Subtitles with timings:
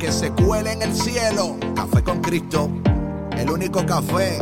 [0.00, 1.56] que se cuele en el cielo.
[1.76, 2.70] Café con Cristo,
[3.36, 4.38] el único café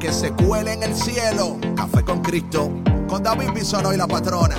[0.00, 1.58] que se cuele en el cielo.
[1.76, 2.72] Café con Cristo,
[3.08, 4.56] con David Bisonó y la patrona.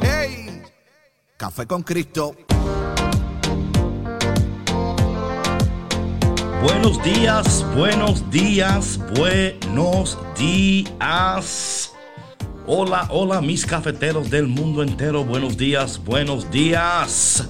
[0.00, 0.62] ¡Hey!
[1.36, 2.36] Café con Cristo.
[6.62, 11.92] Buenos días, buenos días, buenos días.
[12.66, 15.24] Hola, hola mis cafeteros del mundo entero.
[15.24, 17.48] Buenos días, buenos días.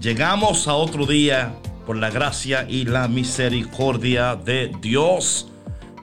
[0.00, 1.54] Llegamos a otro día
[1.86, 5.50] por la gracia y la misericordia de Dios.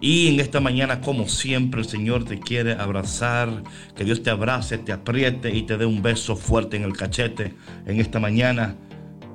[0.02, 3.64] Y en esta mañana, como siempre, el Señor te quiere abrazar.
[3.96, 7.54] Que Dios te abrace, te apriete y te dé un beso fuerte en el cachete
[7.86, 8.76] en esta mañana.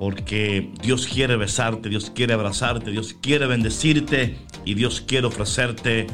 [0.00, 6.08] Porque Dios quiere besarte, Dios quiere abrazarte, Dios quiere bendecirte y Dios quiere ofrecerte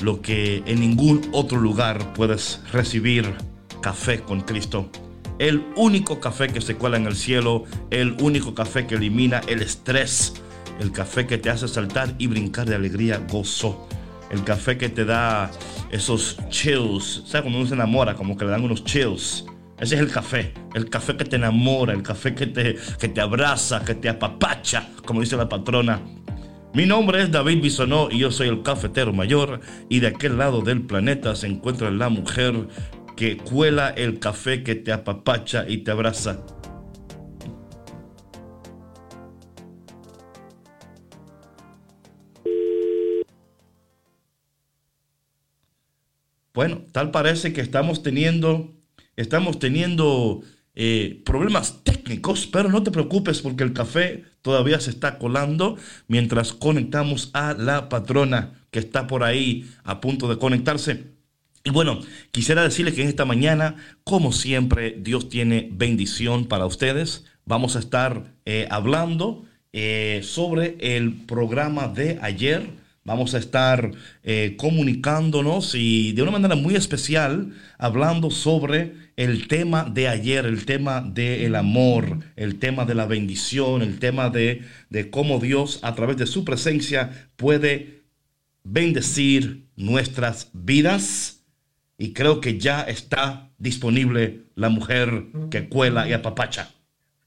[0.00, 3.34] lo que en ningún otro lugar puedes recibir.
[3.80, 4.90] Café con Cristo
[5.38, 9.62] el único café que se cuela en el cielo, el único café que elimina el
[9.62, 10.34] estrés,
[10.80, 13.88] el café que te hace saltar y brincar de alegría, gozo,
[14.30, 15.50] el café que te da
[15.90, 17.42] esos chills, ¿sabes?
[17.42, 19.44] Cuando uno se enamora, como que le dan unos chills.
[19.78, 23.20] Ese es el café, el café que te enamora, el café que te, que te
[23.20, 26.00] abraza, que te apapacha, como dice la patrona.
[26.72, 30.60] Mi nombre es David Bisonó y yo soy el cafetero mayor y de aquel lado
[30.60, 32.68] del planeta se encuentra la mujer
[33.16, 36.44] que cuela el café que te apapacha y te abraza.
[46.52, 48.72] Bueno, tal parece que estamos teniendo,
[49.16, 50.42] estamos teniendo
[50.74, 55.76] eh, problemas técnicos, pero no te preocupes porque el café todavía se está colando
[56.08, 61.15] mientras conectamos a la patrona que está por ahí a punto de conectarse.
[61.66, 61.98] Y bueno,
[62.30, 67.24] quisiera decirles que en esta mañana, como siempre, Dios tiene bendición para ustedes.
[67.44, 72.70] Vamos a estar eh, hablando eh, sobre el programa de ayer.
[73.02, 73.90] Vamos a estar
[74.22, 80.66] eh, comunicándonos y de una manera muy especial hablando sobre el tema de ayer, el
[80.66, 85.96] tema del amor, el tema de la bendición, el tema de, de cómo Dios a
[85.96, 88.04] través de su presencia puede
[88.62, 91.35] bendecir nuestras vidas
[91.98, 96.70] y creo que ya está disponible la mujer que cuela y apapacha.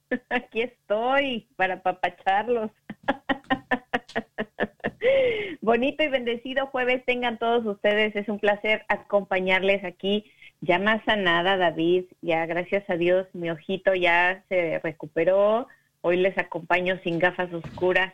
[0.30, 2.72] Aquí estoy para apapacharlos.
[5.62, 8.16] Bonito y bendecido jueves tengan todos ustedes.
[8.16, 10.26] Es un placer acompañarles aquí.
[10.62, 12.06] Ya más sanada, David.
[12.22, 15.68] Ya gracias a Dios mi ojito ya se recuperó.
[16.02, 18.14] Hoy les acompaño sin gafas oscuras.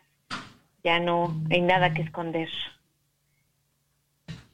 [0.84, 2.50] Ya no hay nada que esconder.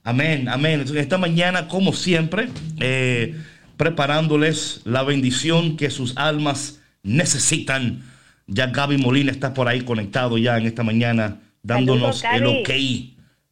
[0.03, 0.83] Amén, amén.
[0.95, 2.47] Esta mañana, como siempre,
[2.79, 3.35] eh,
[3.77, 8.03] preparándoles la bendición que sus almas necesitan.
[8.47, 12.69] Ya Gaby Molina está por ahí conectado ya en esta mañana, dándonos el ok,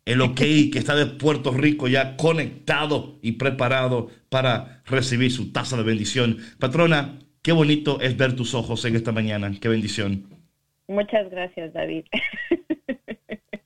[0.06, 5.78] el ok que está de Puerto Rico ya conectado y preparado para recibir su taza
[5.78, 6.40] de bendición.
[6.58, 9.52] Patrona, qué bonito es ver tus ojos en esta mañana.
[9.62, 10.26] Qué bendición.
[10.88, 12.06] Muchas gracias, David.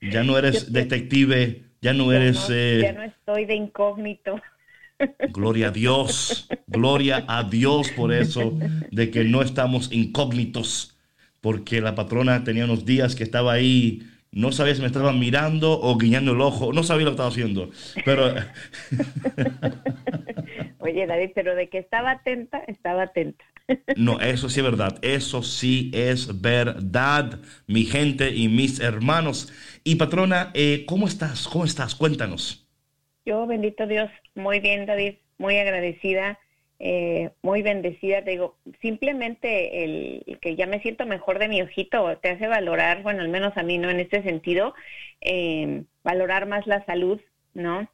[0.01, 2.47] Ya no eres detective ya no eres...
[2.49, 4.41] Eh, ya no estoy de incógnito.
[5.33, 8.57] Gloria a Dios, gloria a Dios por eso,
[8.89, 10.97] de que no estamos incógnitos,
[11.41, 15.77] porque la patrona tenía unos días que estaba ahí, no sabía si me estaba mirando
[15.77, 17.69] o guiñando el ojo, no sabía lo que estaba haciendo,
[18.05, 18.29] pero...
[20.79, 23.43] Oye, David, pero de que estaba atenta, estaba atenta.
[23.95, 29.51] No, eso sí es verdad, eso sí es verdad, mi gente y mis hermanos.
[29.83, 31.47] Y patrona, eh, ¿cómo estás?
[31.47, 31.95] ¿Cómo estás?
[31.95, 32.65] Cuéntanos.
[33.25, 36.39] Yo, bendito Dios, muy bien, David, muy agradecida,
[36.79, 38.23] eh, muy bendecida.
[38.23, 43.03] Te digo, simplemente el, que ya me siento mejor de mi ojito te hace valorar,
[43.03, 43.89] bueno, al menos a mí, ¿no?
[43.89, 44.73] En este sentido,
[45.19, 47.19] eh, valorar más la salud,
[47.53, 47.89] ¿no?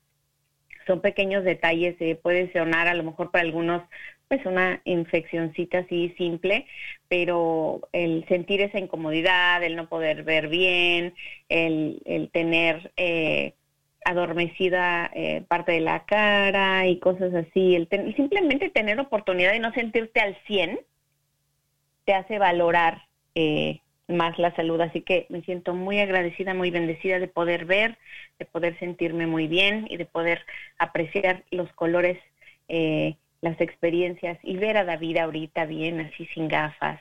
[0.86, 3.82] Son pequeños detalles, puede sonar a lo mejor para algunos
[4.30, 6.66] pues una infeccioncita así simple,
[7.10, 11.14] pero el sentir esa incomodidad, el no poder ver bien,
[11.50, 13.56] el, el tener eh,
[14.06, 19.74] adormecida eh, parte de la cara y cosas así, el simplemente tener oportunidad de no
[19.74, 20.80] sentirte al 100
[22.06, 23.04] te hace valorar
[23.36, 24.82] eh, más la salud.
[24.82, 27.98] Así que me siento muy agradecida, muy bendecida de poder ver,
[28.40, 30.46] de poder sentirme muy bien y de poder
[30.78, 32.18] apreciar los colores,
[32.68, 37.00] eh, las experiencias y ver a David ahorita bien, así sin gafas.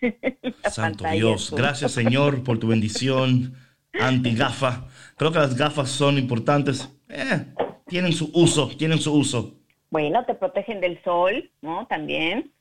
[0.70, 3.54] Santo Dios, gracias Señor por tu bendición
[3.92, 4.88] anti-gafa.
[5.16, 6.92] Creo que las gafas son importantes.
[7.08, 7.46] Eh,
[7.86, 9.54] tienen su uso, tienen su uso.
[9.90, 11.86] Bueno, te protegen del sol, ¿no?
[11.86, 12.52] También.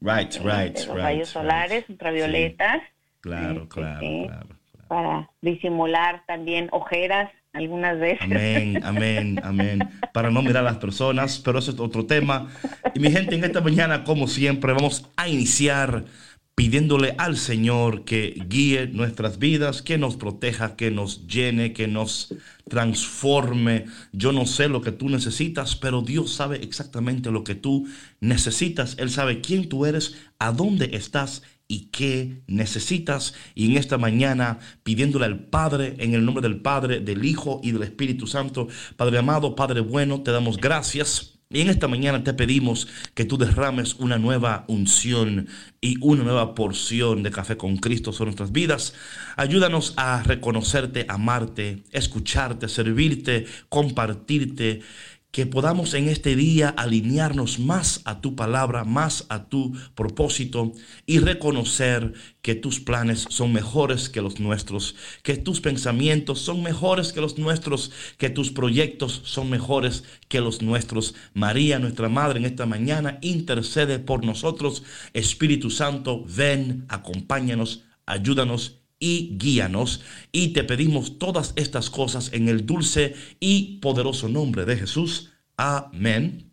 [0.00, 2.82] Right, right, de los rayos solares, ultravioletas.
[3.20, 4.48] Claro, claro, claro,
[4.88, 8.22] Para disimular también ojeras algunas veces.
[8.22, 9.88] Amén, amén, amén.
[10.12, 12.48] Para no mirar a las personas, pero eso es otro tema.
[12.94, 16.04] Y mi gente, en esta mañana, como siempre, vamos a iniciar
[16.54, 22.34] pidiéndole al Señor que guíe nuestras vidas, que nos proteja, que nos llene, que nos
[22.68, 23.86] transforme.
[24.12, 27.86] Yo no sé lo que tú necesitas, pero Dios sabe exactamente lo que tú
[28.20, 28.96] necesitas.
[28.98, 33.32] Él sabe quién tú eres, a dónde estás y qué necesitas.
[33.54, 37.72] Y en esta mañana pidiéndole al Padre, en el nombre del Padre, del Hijo y
[37.72, 42.32] del Espíritu Santo, Padre amado, Padre bueno, te damos gracias y en esta mañana te
[42.32, 45.48] pedimos que tú derrames una nueva unción
[45.82, 48.94] y una nueva porción de café con Cristo sobre nuestras vidas.
[49.36, 54.80] Ayúdanos a reconocerte, amarte, escucharte, servirte, compartirte
[55.32, 60.72] que podamos en este día alinearnos más a tu palabra, más a tu propósito
[61.06, 62.12] y reconocer
[62.42, 67.38] que tus planes son mejores que los nuestros, que tus pensamientos son mejores que los
[67.38, 71.14] nuestros, que tus proyectos son mejores que los nuestros.
[71.32, 74.82] María, nuestra Madre, en esta mañana intercede por nosotros.
[75.14, 80.00] Espíritu Santo, ven, acompáñanos, ayúdanos y guíanos.
[80.30, 85.32] Y te pedimos todas estas cosas en el dulce y poderoso nombre de Jesús.
[85.56, 86.52] Amén.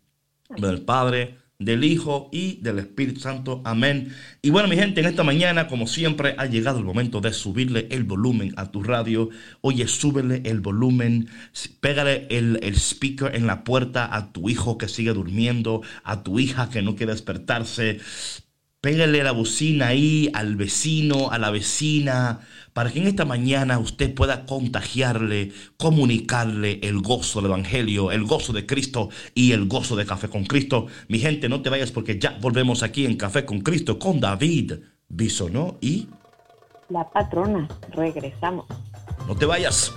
[0.56, 3.62] Del Padre, del Hijo y del Espíritu Santo.
[3.64, 4.12] Amén.
[4.42, 7.86] Y bueno, mi gente, en esta mañana, como siempre, ha llegado el momento de subirle
[7.92, 9.28] el volumen a tu radio.
[9.60, 11.28] Oye, súbele el volumen,
[11.80, 16.40] pégale el, el speaker en la puerta a tu hijo que sigue durmiendo, a tu
[16.40, 18.00] hija que no quiere despertarse.
[18.80, 22.40] Pégale la bocina ahí al vecino, a la vecina,
[22.72, 28.54] para que en esta mañana usted pueda contagiarle, comunicarle el gozo del Evangelio, el gozo
[28.54, 30.86] de Cristo y el gozo de Café con Cristo.
[31.08, 34.72] Mi gente, no te vayas porque ya volvemos aquí en Café con Cristo con David
[35.08, 36.08] Bisonó y...
[36.88, 38.64] La patrona, regresamos.
[39.28, 39.92] No te vayas.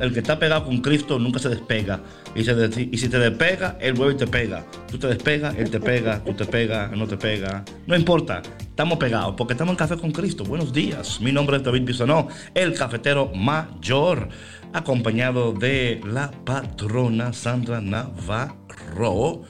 [0.00, 2.00] El que está pegado con Cristo nunca se despega.
[2.34, 4.64] Y, si te despega, Él vuelve y te pega.
[4.90, 7.64] Tú te despegas, Él te pega, tú te pegas, no te pega.
[7.86, 10.44] No importa, estamos pegados porque estamos en Café con Cristo.
[10.44, 14.28] Buenos días, mi nombre es David Bisonó, el cafetero mayor,
[14.72, 19.42] acompañado de la patrona Sandra Navarro,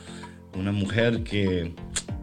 [0.54, 1.74] una mujer que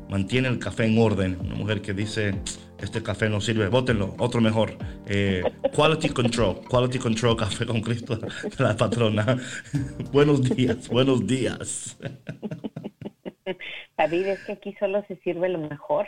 [0.09, 2.35] mantiene el café en orden, una mujer que dice
[2.83, 4.77] este café no sirve, bótenlo, otro mejor.
[5.07, 5.41] Eh,
[5.73, 8.19] quality Control, Quality Control Café con Cristo,
[8.59, 9.37] la patrona.
[10.11, 11.97] buenos días, buenos días.
[13.97, 16.07] David, es que aquí solo se sirve lo mejor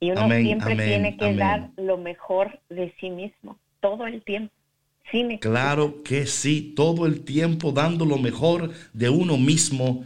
[0.00, 4.52] y uno siempre tiene que dar lo mejor de sí mismo, todo el tiempo.
[5.40, 10.04] claro que sí, todo el tiempo dando lo mejor de uno mismo.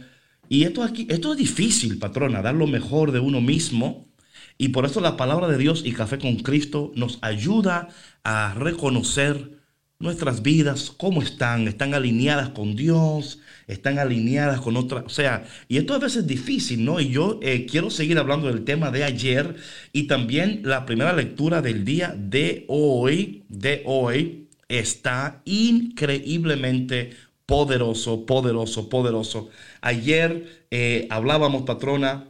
[0.49, 4.12] Y esto aquí, esto es difícil, patrona, dar lo mejor de uno mismo
[4.57, 7.89] y por eso la palabra de Dios y Café con Cristo nos ayuda
[8.23, 9.63] a reconocer
[9.99, 15.77] nuestras vidas, cómo están, están alineadas con Dios, están alineadas con otra, o sea, y
[15.77, 16.99] esto a veces es difícil, ¿no?
[16.99, 19.55] Y yo eh, quiero seguir hablando del tema de ayer
[19.93, 27.11] y también la primera lectura del día de hoy, de hoy, está increíblemente
[27.45, 29.49] poderoso, poderoso, poderoso.
[29.81, 32.29] Ayer eh, hablábamos, patrona,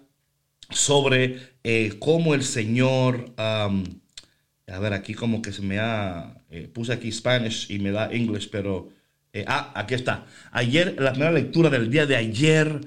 [0.69, 3.69] sobre eh, cómo el Señor, a
[4.67, 8.49] ver, aquí como que se me ha, eh, puse aquí Spanish y me da English,
[8.49, 8.89] pero,
[9.33, 10.25] eh, ah, aquí está.
[10.51, 12.81] Ayer, la primera lectura del día de ayer,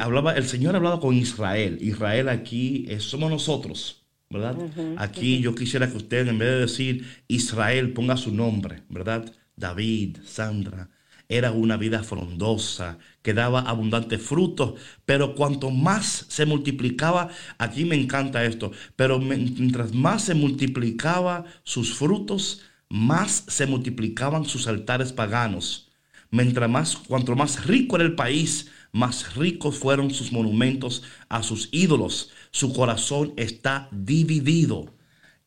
[0.00, 1.78] hablaba, el Señor hablaba con Israel.
[1.80, 4.02] Israel aquí somos nosotros.
[4.28, 4.56] ¿Verdad?
[4.96, 9.32] aquí yo quisiera que usted, en vez de decir Israel, ponga su nombre, ¿verdad?
[9.54, 10.90] David, Sandra,
[11.28, 17.28] era una vida frondosa, que daba abundantes frutos, pero cuanto más se multiplicaba,
[17.58, 24.68] aquí me encanta esto, pero mientras más se multiplicaba sus frutos, más se multiplicaban sus
[24.68, 25.90] altares paganos.
[26.30, 31.68] Mientras más, cuanto más rico era el país, más ricos fueron sus monumentos a sus
[31.72, 32.30] ídolos.
[32.50, 34.94] Su corazón está dividido.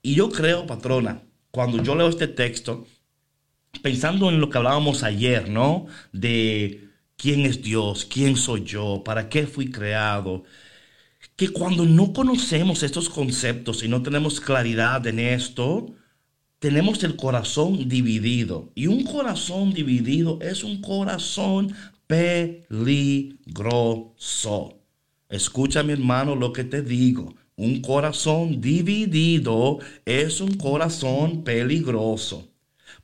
[0.02, 2.86] Y yo creo, patrona, cuando yo leo este texto,
[3.82, 5.88] pensando en lo que hablábamos ayer, ¿no?
[6.12, 10.44] De quién es Dios, quién soy yo, para qué fui creado.
[11.36, 15.94] Que cuando no conocemos estos conceptos y no tenemos claridad en esto,
[16.60, 18.72] tenemos el corazón dividido.
[18.76, 21.74] Y un corazón dividido es un corazón
[22.08, 22.66] peligroso.
[25.30, 27.36] Escucha mi hermano lo que te digo.
[27.56, 32.49] Un corazón dividido es un corazón peligroso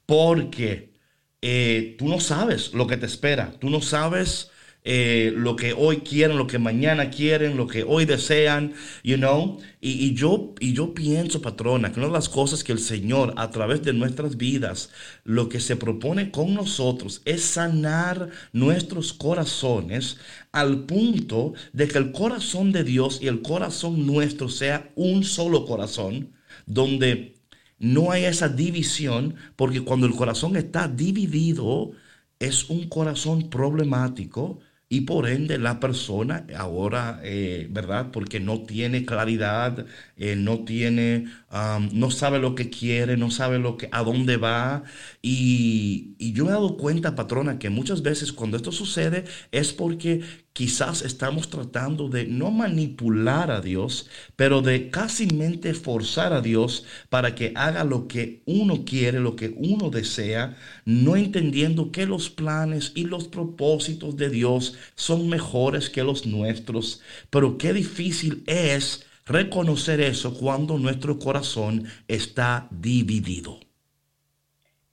[0.05, 0.93] porque
[1.41, 4.51] eh, tú no sabes lo que te espera, tú no sabes
[4.87, 9.59] eh, lo que hoy quieren, lo que mañana quieren, lo que hoy desean, you know.
[9.81, 13.49] Y, yo, y yo pienso, patrona, que una de las cosas que el Señor a
[13.49, 14.91] través de nuestras vidas,
[15.23, 20.17] lo que se propone con nosotros es sanar nuestros corazones
[20.51, 25.65] al punto de que el corazón de Dios y el corazón nuestro sea un solo
[25.65, 26.33] corazón,
[26.67, 27.34] donde
[27.79, 31.91] no hay esa división, porque cuando el corazón está dividido,
[32.39, 38.11] es un corazón problemático, y por ende la persona ahora, eh, ¿verdad?
[38.11, 43.59] Porque no tiene claridad, eh, no tiene, am, no sabe lo que quiere, no sabe
[43.59, 44.83] lo que, a dónde va.
[45.21, 49.73] Y, y yo me he dado cuenta, patrona, que muchas veces cuando esto sucede es
[49.73, 50.21] porque
[50.53, 56.85] quizás estamos tratando de no manipular a Dios, pero de casi mente forzar a Dios
[57.09, 62.29] para que haga lo que uno quiere, lo que uno desea, no entendiendo que los
[62.29, 67.01] planes y los propósitos de Dios son mejores que los nuestros.
[67.29, 73.59] Pero qué difícil es reconocer eso cuando nuestro corazón está dividido.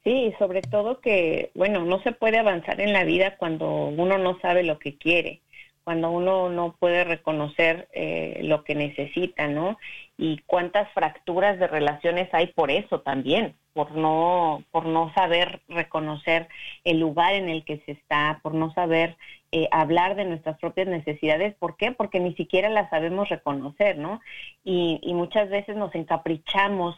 [0.04, 4.38] Sí, sobre todo que, bueno, no se puede avanzar en la vida cuando uno no
[4.40, 5.42] sabe lo que quiere,
[5.84, 9.78] cuando uno no puede reconocer eh, lo que necesita, ¿no?
[10.18, 16.48] Y cuántas fracturas de relaciones hay por eso también, por no, por no saber reconocer
[16.84, 19.16] el lugar en el que se está, por no saber
[19.52, 21.54] eh, hablar de nuestras propias necesidades.
[21.56, 21.92] ¿Por qué?
[21.92, 24.20] Porque ni siquiera las sabemos reconocer, ¿no?
[24.64, 26.96] Y, y muchas veces nos encaprichamos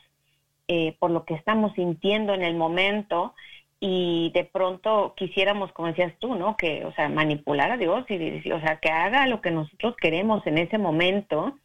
[0.68, 3.34] eh, por lo que estamos sintiendo en el momento
[3.80, 6.56] y de pronto quisiéramos, como decías tú, ¿no?
[6.56, 9.94] Que, o sea, manipular a Dios y, y- o sea, que haga lo que nosotros
[9.96, 11.58] queremos en ese momento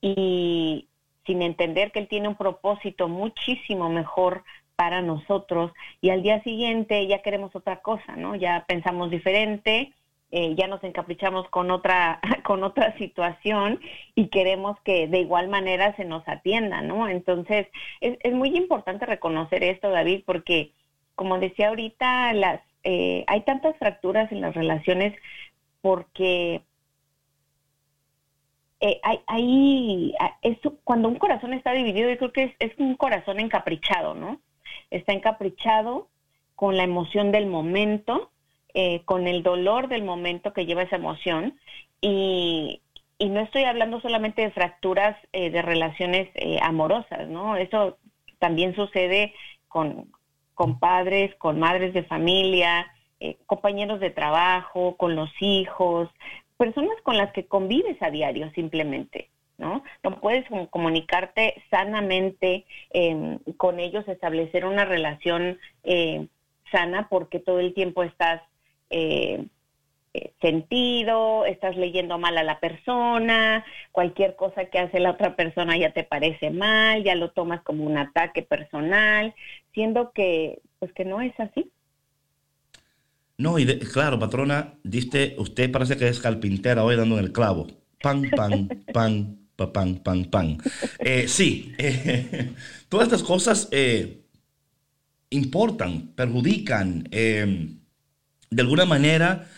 [0.00, 0.88] y
[1.26, 4.44] sin entender que Él tiene un propósito muchísimo mejor
[4.76, 8.34] para nosotros y al día siguiente ya queremos otra cosa, ¿no?
[8.34, 9.92] Ya pensamos diferente,
[10.30, 13.80] eh, ya nos encaprichamos con otra, con otra situación
[14.14, 17.08] y queremos que de igual manera se nos atienda, ¿no?
[17.08, 17.68] Entonces,
[18.00, 20.72] es, es muy importante reconocer esto, David, porque,
[21.14, 25.14] como decía ahorita, las, eh, hay tantas fracturas en las relaciones
[25.80, 26.62] porque
[28.86, 32.72] eh, hay, hay- a- eso- cuando un corazón está dividido, yo creo que es, es
[32.78, 34.40] un corazón encaprichado, ¿no?
[34.90, 36.08] Está encaprichado
[36.54, 38.30] con la emoción del momento,
[38.74, 41.58] eh, con el dolor del momento que lleva esa emoción
[42.02, 42.82] y,
[43.18, 47.56] y no estoy hablando solamente de fracturas eh, de relaciones eh, amorosas, ¿no?
[47.56, 47.96] Eso
[48.38, 49.32] también sucede
[49.68, 50.12] con,
[50.52, 52.86] con padres, con madres de familia,
[53.20, 56.10] eh, compañeros de trabajo, con los hijos,
[56.56, 59.82] personas con las que convives a diario simplemente, ¿no?
[60.02, 66.26] No puedes comunicarte sanamente eh, con ellos, establecer una relación eh,
[66.70, 68.42] sana porque todo el tiempo estás
[68.90, 69.46] eh,
[70.16, 75.76] eh, sentido, estás leyendo mal a la persona, cualquier cosa que hace la otra persona
[75.76, 79.34] ya te parece mal, ya lo tomas como un ataque personal,
[79.72, 81.68] siendo que pues que no es así.
[83.36, 87.32] No, y de- claro, patrona, diste, usted parece que es carpintera hoy dando en el
[87.32, 87.66] clavo.
[88.00, 90.58] Pan, pan, pan, pa, pan, pan, pan.
[91.02, 92.54] Eh, sí, eh,
[92.88, 94.20] todas estas cosas eh,
[95.30, 97.68] importan, perjudican, eh,
[98.50, 99.48] de alguna manera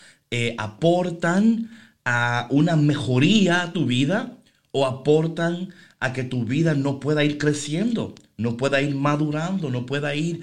[0.57, 1.69] aportan
[2.05, 4.37] a una mejoría a tu vida
[4.71, 9.85] o aportan a que tu vida no pueda ir creciendo, no pueda ir madurando, no
[9.85, 10.41] pueda ir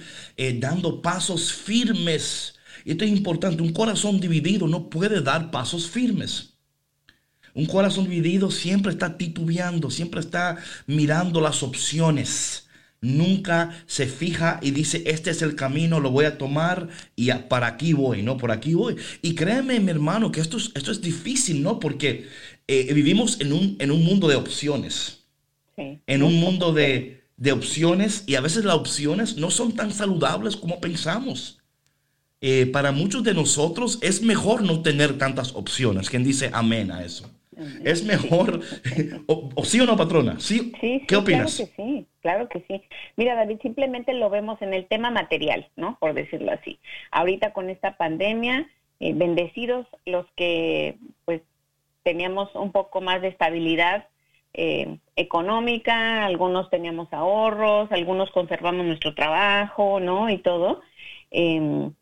[0.60, 2.53] dando pasos firmes.
[2.84, 6.54] Y esto es importante, un corazón dividido no puede dar pasos firmes.
[7.54, 12.66] Un corazón dividido siempre está titubeando, siempre está mirando las opciones.
[13.00, 17.66] Nunca se fija y dice, este es el camino, lo voy a tomar y para
[17.68, 18.38] aquí voy, ¿no?
[18.38, 18.96] Por aquí voy.
[19.22, 21.78] Y créeme, mi hermano, que esto es, esto es difícil, ¿no?
[21.78, 22.26] Porque
[22.66, 25.20] eh, vivimos en un, en un mundo de opciones,
[25.76, 26.00] Sí.
[26.06, 30.56] en un mundo de, de opciones y a veces las opciones no son tan saludables
[30.56, 31.58] como pensamos.
[32.46, 36.10] Eh, para muchos de nosotros es mejor no tener tantas opciones.
[36.10, 37.30] ¿Quién dice amén a eso?
[37.82, 38.60] Es mejor,
[39.26, 40.38] o, o sí o no, patrona?
[40.40, 40.58] ¿Sí?
[40.58, 41.56] Sí, sí, ¿Qué opinas?
[41.56, 42.82] Claro que sí, claro que sí.
[43.16, 45.96] Mira, David, simplemente lo vemos en el tema material, ¿no?
[45.98, 46.78] Por decirlo así.
[47.10, 48.68] Ahorita con esta pandemia,
[49.00, 51.40] eh, bendecidos los que, pues,
[52.02, 54.08] teníamos un poco más de estabilidad
[54.52, 60.28] eh, económica, algunos teníamos ahorros, algunos conservamos nuestro trabajo, ¿no?
[60.28, 60.82] Y todo.
[61.30, 61.94] Em,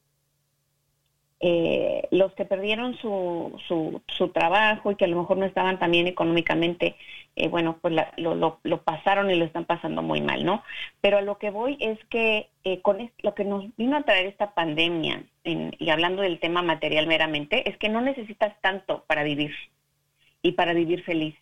[1.43, 5.79] eh, los que perdieron su, su, su trabajo y que a lo mejor no estaban
[5.79, 6.97] también económicamente,
[7.37, 10.63] eh, bueno, pues la- lo, lo, lo pasaron y lo están pasando muy mal, ¿no?
[11.01, 14.27] Pero a lo que voy es que eh, con lo que nos vino a traer
[14.27, 19.25] esta pandemia, en- y hablando del tema material meramente, es que no necesitas tanto para
[19.25, 19.53] vivir
[20.43, 21.35] y para vivir feliz.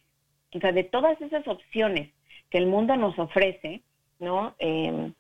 [0.55, 2.11] O sea, de todas esas opciones
[2.51, 3.83] que el mundo nos ofrece,
[4.19, 4.55] ¿no?
[4.59, 5.15] Em,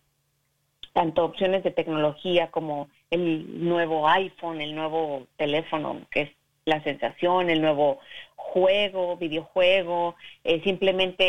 [0.92, 6.30] tanto opciones de tecnología como el nuevo iPhone, el nuevo teléfono, que es
[6.64, 8.00] la sensación, el nuevo
[8.36, 11.24] juego, videojuego, eh, simplemente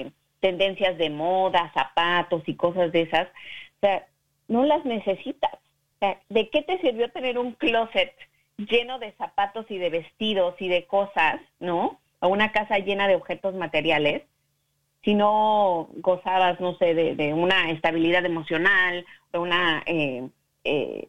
[0.00, 3.28] eh, tendencias de moda, zapatos y cosas de esas.
[3.28, 4.06] O sea,
[4.48, 5.54] no las necesitas.
[5.54, 8.14] O sea, ¿de qué te sirvió tener un closet
[8.58, 11.98] lleno de zapatos y de vestidos y de cosas, ¿no?
[12.20, 14.22] O una casa llena de objetos materiales,
[15.06, 20.28] si no gozabas, no sé, de, de una estabilidad emocional, de una, eh,
[20.64, 21.08] eh,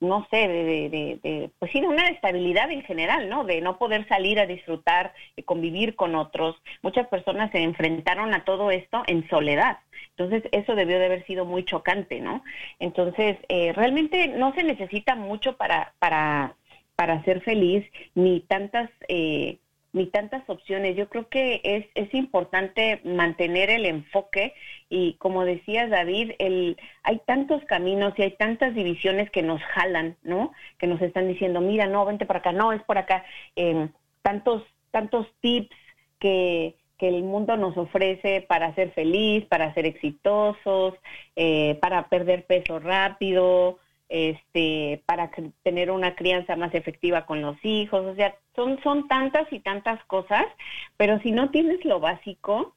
[0.00, 3.44] no sé, de, de- de- de- pues sí, de una estabilidad en general, ¿no?
[3.44, 6.56] De no poder salir a disfrutar y convivir con otros.
[6.82, 9.78] Muchas personas se enfrentaron a todo esto en soledad.
[10.16, 12.42] Entonces, eso debió de haber sido muy chocante, ¿no?
[12.80, 16.54] Entonces, eh, realmente no se necesita mucho para, para,
[16.96, 19.58] para ser feliz, ni tantas, eh,
[19.98, 20.96] ni tantas opciones.
[20.96, 24.54] Yo creo que es, es importante mantener el enfoque
[24.88, 30.16] y como decías David, el, hay tantos caminos y hay tantas divisiones que nos jalan,
[30.22, 30.52] ¿no?
[30.78, 33.24] Que nos están diciendo, mira, no, vente para acá, no, es por acá.
[33.56, 33.88] Eh,
[34.22, 35.76] tantos, tantos tips
[36.18, 40.94] que, que el mundo nos ofrece para ser feliz, para ser exitosos,
[41.36, 43.78] eh, para perder peso rápido,
[44.08, 45.30] este, para
[45.62, 50.02] tener una crianza más efectiva con los hijos, o sea, son, son tantas y tantas
[50.04, 50.46] cosas,
[50.96, 52.74] pero si no tienes lo básico,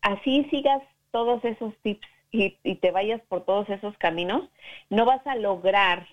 [0.00, 4.48] así sigas todos esos tips y, y te vayas por todos esos caminos,
[4.90, 6.06] no vas a lograr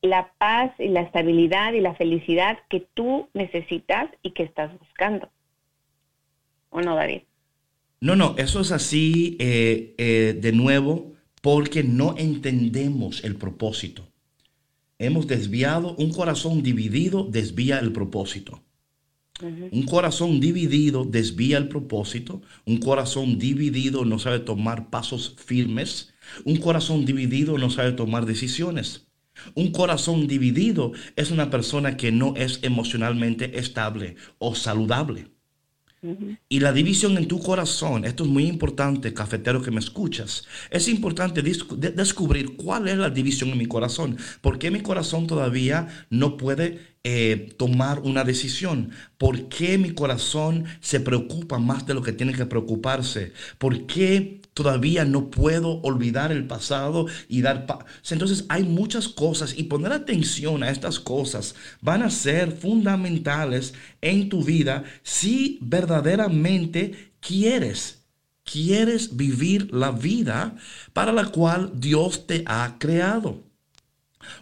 [0.00, 5.28] la paz y la estabilidad y la felicidad que tú necesitas y que estás buscando.
[6.70, 7.22] ¿O no, David?
[8.00, 14.08] No, no, eso es así eh, eh, de nuevo porque no entendemos el propósito.
[14.98, 18.62] Hemos desviado, un corazón dividido desvía el propósito.
[19.70, 22.42] Un corazón dividido desvía el propósito.
[22.64, 26.12] Un corazón dividido no sabe tomar pasos firmes.
[26.44, 29.06] Un corazón dividido no sabe tomar decisiones.
[29.54, 35.28] Un corazón dividido es una persona que no es emocionalmente estable o saludable.
[36.48, 40.88] Y la división en tu corazón, esto es muy importante, cafetero que me escuchas, es
[40.88, 45.88] importante de- descubrir cuál es la división en mi corazón, por qué mi corazón todavía
[46.10, 52.02] no puede eh, tomar una decisión, por qué mi corazón se preocupa más de lo
[52.02, 57.84] que tiene que preocuparse, por qué todavía no puedo olvidar el pasado y dar paz.
[58.10, 64.28] Entonces hay muchas cosas y poner atención a estas cosas van a ser fundamentales en
[64.28, 68.00] tu vida si verdaderamente quieres,
[68.42, 70.56] quieres vivir la vida
[70.92, 73.47] para la cual Dios te ha creado.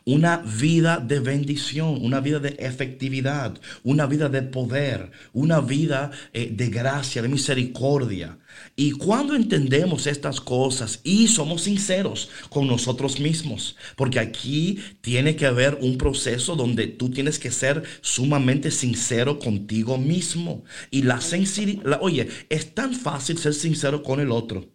[0.05, 6.51] Una vida de bendición, una vida de efectividad, una vida de poder, una vida eh,
[6.53, 8.39] de gracia, de misericordia.
[8.75, 15.47] Y cuando entendemos estas cosas y somos sinceros con nosotros mismos, porque aquí tiene que
[15.47, 20.65] haber un proceso donde tú tienes que ser sumamente sincero contigo mismo.
[20.91, 24.67] Y la sinceridad, oye, es tan fácil ser sincero con el otro.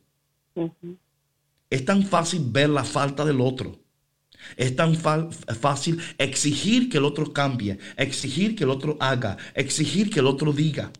[1.70, 3.81] Es tan fácil ver la falta del otro.
[4.58, 10.20] Es tan fácil exigir que el otro cambie, exigir que el otro haga, exigir que
[10.20, 10.92] el otro diga.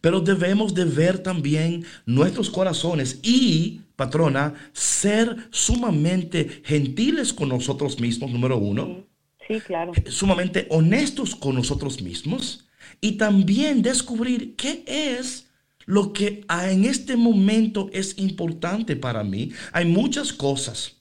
[0.00, 8.30] Pero debemos de ver también nuestros corazones y, patrona, ser sumamente gentiles con nosotros mismos,
[8.30, 9.06] número uno
[9.46, 9.92] Sí, claro.
[10.08, 12.66] sumamente honestos con nosotros mismos
[13.00, 15.46] y también descubrir qué es
[15.86, 19.52] lo que en este momento es importante para mí.
[19.72, 20.97] Hay muchas cosas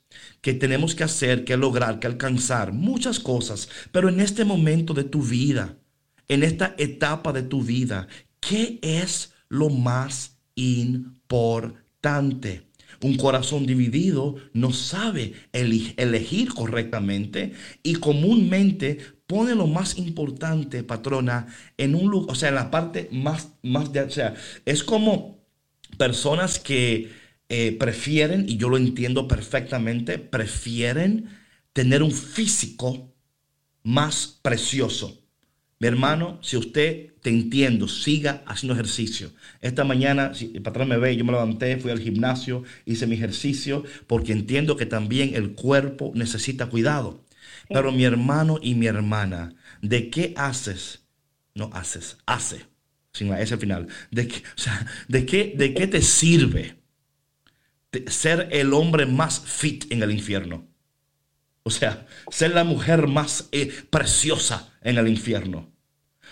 [0.47, 5.03] que tenemos que hacer, que lograr, que alcanzar, muchas cosas, pero en este momento de
[5.03, 5.75] tu vida,
[6.29, 8.07] en esta etapa de tu vida,
[8.39, 12.65] ¿qué es lo más importante?
[13.01, 17.51] Un corazón dividido no sabe elegir correctamente
[17.83, 23.09] y comúnmente pone lo más importante, patrona, en un lugar, o sea, en la parte
[23.11, 24.33] más, más de, o sea,
[24.63, 25.45] es como
[25.97, 27.11] personas que
[27.49, 31.29] eh, prefieren, y yo lo entiendo perfectamente, prefieren
[31.73, 33.13] tener un físico
[33.83, 35.23] más precioso.
[35.79, 39.31] Mi hermano, si usted te entiendo, siga haciendo ejercicio.
[39.61, 43.15] Esta mañana, si el patrón me ve, yo me levanté, fui al gimnasio, hice mi
[43.15, 47.23] ejercicio, porque entiendo que también el cuerpo necesita cuidado.
[47.69, 51.05] Pero mi hermano y mi hermana, ¿de qué haces?
[51.53, 52.65] No haces, hace,
[53.13, 53.87] sin la S al final.
[54.11, 56.75] ¿De qué, o sea, ¿de qué, de qué te sirve
[58.07, 60.65] ser el hombre más fit en el infierno?
[61.63, 65.69] O sea, ser la mujer más eh, preciosa en el infierno.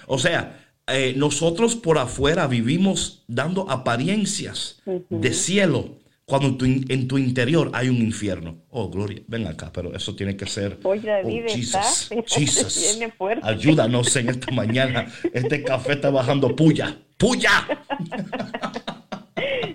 [0.08, 6.86] O sea, eh, nosotros por afuera vivimos dando apariencias de cielo cuando en tu, in-
[6.90, 8.64] en tu interior hay un infierno.
[8.70, 10.80] Oh, Gloria, ven acá, pero eso tiene que ser.
[10.84, 11.84] Oye, David, oh, está-
[12.28, 13.48] Jesus, fuerte.
[13.48, 15.06] Ayúdanos en esta mañana.
[15.34, 16.98] Este café está bajando puya.
[17.18, 17.52] ¡Puya!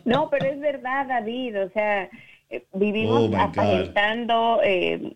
[0.05, 2.09] No, pero es verdad, David, o sea,
[2.49, 5.13] eh, vivimos Oh, aparentando, eh,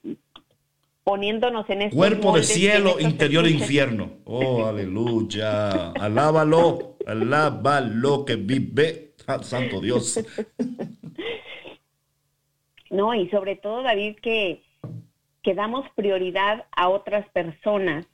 [1.03, 3.69] poniéndonos en estos Cuerpo de moldes cielo, interior de estuches.
[3.71, 4.11] infierno.
[4.25, 5.91] Oh, aleluya.
[5.93, 9.13] Alábalo, alábalo que vive.
[9.27, 10.21] Ah, Santo Dios.
[12.91, 14.63] No, y sobre todo, David, que,
[15.43, 18.07] que damos prioridad a otras personas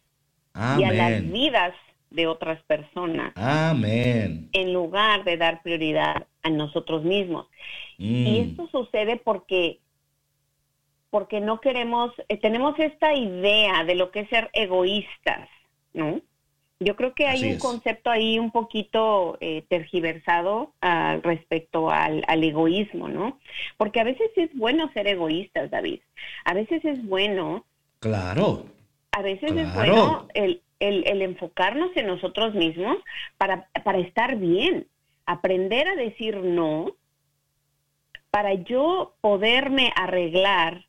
[0.54, 1.74] y a las vidas
[2.10, 4.48] de otras personas Amén.
[4.52, 7.46] en lugar de dar prioridad a nosotros mismos.
[7.98, 8.50] Y Mm.
[8.50, 9.78] esto sucede porque
[11.10, 15.48] porque no queremos, eh, tenemos esta idea de lo que es ser egoístas,
[15.92, 16.20] ¿no?
[16.78, 17.58] Yo creo que hay Así un es.
[17.60, 23.38] concepto ahí un poquito eh, tergiversado ah, respecto al, al egoísmo, ¿no?
[23.76, 26.00] Porque a veces es bueno ser egoístas, David.
[26.44, 27.66] A veces es bueno
[27.98, 28.64] Claro.
[29.12, 32.96] a veces es bueno el, el- el enfocarnos en nosotros mismos
[33.38, 34.86] para, para estar bien,
[35.26, 36.96] aprender a decir no,
[38.30, 40.84] para yo poderme arreglar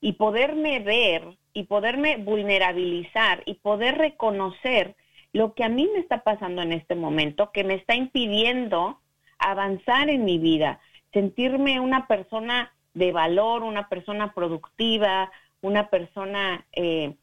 [0.00, 4.96] y poderme ver y poderme vulnerabilizar y poder reconocer
[5.32, 9.00] lo que a mí me está pasando en este momento, que me está impidiendo
[9.38, 10.80] avanzar en mi vida,
[11.12, 17.14] sentirme una persona de valor, una persona productiva, una persona eh,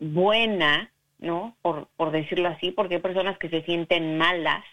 [0.00, 1.56] buena, ¿no?
[1.62, 4.64] Por, por decirlo así, porque hay personas que se sienten malas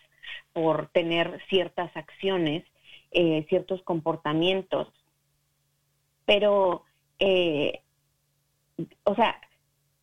[0.51, 2.63] por tener ciertas acciones,
[3.11, 4.87] eh, ciertos comportamientos.
[6.25, 6.83] Pero,
[7.19, 7.81] eh,
[9.03, 9.39] o sea,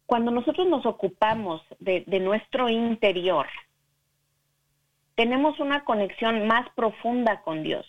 [0.07, 3.46] cuando nosotros nos ocupamos de, de nuestro interior,
[5.14, 7.87] tenemos una conexión más profunda con Dios,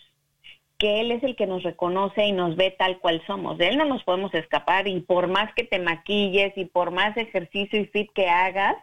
[0.82, 3.56] que Él es el que nos reconoce y nos ve tal cual somos.
[3.56, 7.16] De Él no nos podemos escapar y por más que te maquilles y por más
[7.16, 8.74] ejercicio y fit que hagas,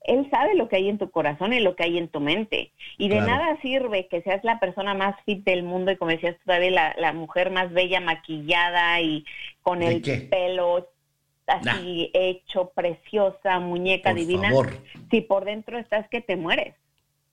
[0.00, 2.72] Él sabe lo que hay en tu corazón y lo que hay en tu mente.
[2.96, 3.32] Y de Claro.
[3.32, 6.70] nada sirve que seas la persona más fit del mundo y como decías tú, David,
[6.70, 9.24] la, la mujer más bella maquillada y
[9.60, 10.16] con ¿De el qué?
[10.30, 10.88] pelo
[11.46, 14.72] así hecho, preciosa, muñeca Por divina, favor.
[15.10, 16.74] si por dentro estás que te mueres.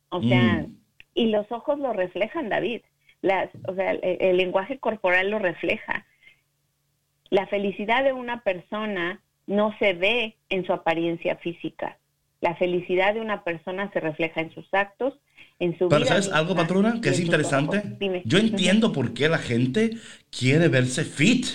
[0.09, 0.75] O sea, Mm.
[1.15, 2.81] y los ojos lo reflejan, David.
[3.23, 6.05] Las, o sea, el, el lenguaje corporal lo refleja.
[7.31, 11.97] La felicidad de una persona no se ve en su apariencia física.
[12.41, 15.19] La felicidad de una persona se refleja en sus actos,
[15.59, 16.09] en su Pero vida.
[16.09, 17.01] ¿sabes misma algo, patrona?
[17.01, 17.81] Que es interesante.
[18.25, 19.97] Yo entiendo por qué la gente
[20.29, 21.45] quiere verse fit.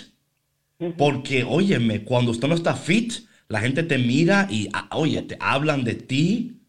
[0.96, 3.12] Porque, óyeme, cuando usted no está fit,
[3.48, 6.60] la gente te mira y, ah, oye, te hablan de ti,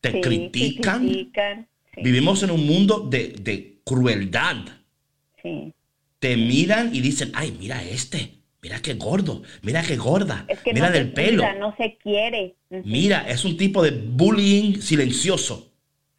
[0.00, 1.02] te Sí, critican.
[1.02, 4.56] critican, sí, Vivimos en un mundo de, de crueldad.
[5.42, 5.72] sí.
[6.18, 10.72] Te miran y dicen, ay, mira este, mira qué gordo, mira qué gorda, Es que
[10.72, 11.42] mira no del se pelo.
[11.42, 12.54] cuida, no se quiere.
[12.70, 15.70] Mira, es un tipo de bullying silencioso.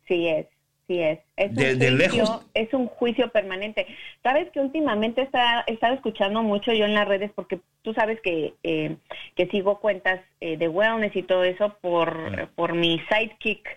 [0.08, 0.46] Sí es,
[0.88, 1.20] sí es.
[1.36, 2.46] Es un, De- juicio, lejos.
[2.54, 3.88] es un juicio permanente.
[4.24, 8.22] Sabes que últimamente está, he estado escuchando mucho yo en las redes porque tú sabes
[8.22, 8.96] que, eh,
[9.36, 13.68] que sigo cuentas eh, de wellness y todo eso por, por mi sidekick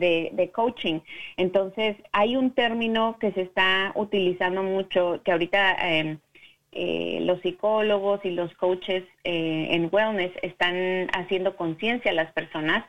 [0.00, 1.00] de, de coaching.
[1.36, 5.62] Entonces hay un término que se está utilizando mucho, que ahorita...
[5.88, 6.18] eh,
[6.72, 12.84] eh, los psicólogos y los coaches eh, en wellness están haciendo conciencia a las personas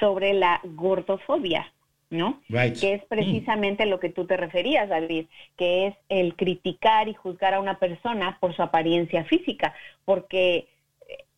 [0.00, 1.70] sobre la gordofobia,
[2.08, 2.40] ¿no?
[2.48, 2.80] Right.
[2.80, 5.26] Que es precisamente lo que tú te referías, David,
[5.58, 9.74] que es el criticar y juzgar a una persona por su apariencia física,
[10.06, 10.68] porque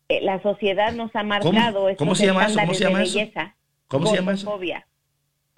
[0.08, 2.60] eh, la sociedad nos ha marcado cómo se llama eso?
[2.60, 3.18] ¿Cómo se llama de eso?
[3.18, 3.56] belleza.
[3.88, 4.60] ¿Cómo se llama eso?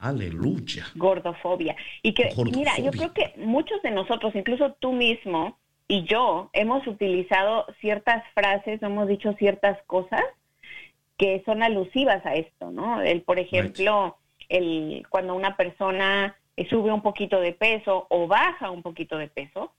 [0.03, 0.85] Aleluya.
[0.97, 1.77] gordofobia.
[2.03, 2.57] Y que, Gordofobia.
[2.59, 8.23] mira, yo creo que muchos de nosotros, incluso tú mismo y yo, hemos utilizado ciertas
[8.35, 10.23] frases, hemos dicho ciertas cosas
[11.19, 13.01] que son alusivas a esto, ¿no?
[13.01, 14.17] El, por ejemplo,
[14.49, 19.29] el cuando una persona eh, sube un poquito de peso o baja un poquito de
[19.29, 19.73] peso,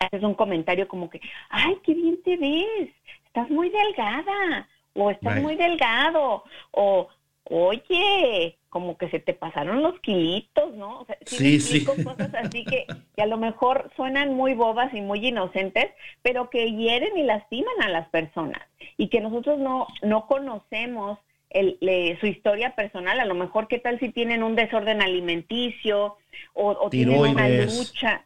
[0.00, 2.90] haces un comentario como que, ay, qué bien te ves,
[3.26, 5.42] estás muy delgada, o estás Right.
[5.44, 7.08] muy delgado, o
[7.44, 11.00] oye, como que se te pasaron los kilitos, ¿no?
[11.00, 11.84] O sea, sí, Sí, sí.
[12.04, 15.86] cosas así que, que a lo mejor suenan muy bobas y muy inocentes,
[16.22, 18.60] pero que hieren y lastiman a las personas
[18.96, 21.18] y que nosotros no, no conocemos
[21.50, 26.16] el, le- su historia personal, a lo mejor qué tal si tienen un desorden alimenticio
[26.54, 28.24] o, o tienen una lucha.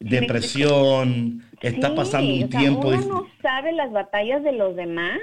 [0.00, 2.88] ¿Sí me Depresión, está Sí, pasando un o sea, tiempo.
[2.88, 5.18] Uno no sabe las batallas de los demás.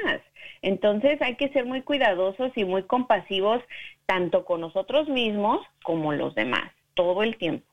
[0.62, 3.62] Entonces hay que ser muy cuidadosos y muy compasivos
[4.06, 7.65] tanto con nosotros mismos como los demás, todo el tiempo.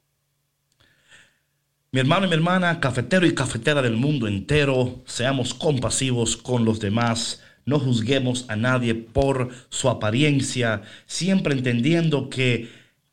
[1.90, 6.81] Mi hermano y mi hermana, cafetero y cafetera del mundo entero, seamos compasivos con los
[6.81, 7.42] demás.
[7.64, 12.68] No juzguemos a nadie por su apariencia, siempre entendiendo que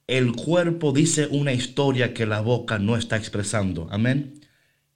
[0.07, 3.87] el cuerpo dice una historia que la boca no está expresando.
[3.91, 4.41] Amén.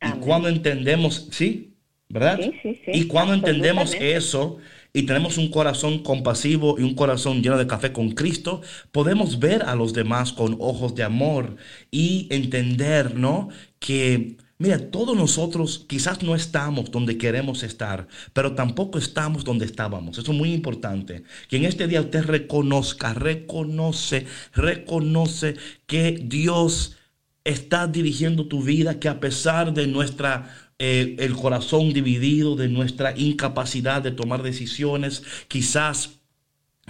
[0.01, 1.77] Y cuando entendemos, sí,
[2.09, 2.39] ¿verdad?
[2.41, 4.57] Sí, sí, sí, y cuando entendemos eso
[4.93, 9.63] y tenemos un corazón compasivo y un corazón lleno de café con Cristo, podemos ver
[9.63, 11.55] a los demás con ojos de amor
[11.91, 13.49] y entender, ¿no?
[13.77, 20.17] Que, mira, todos nosotros quizás no estamos donde queremos estar, pero tampoco estamos donde estábamos.
[20.17, 21.23] Eso es muy importante.
[21.47, 26.97] Que en este día usted reconozca, reconoce, reconoce que Dios
[27.43, 34.01] está dirigiendo tu vida, que a pesar de nuestra el corazón dividido, de nuestra incapacidad
[34.01, 36.19] de tomar decisiones, quizás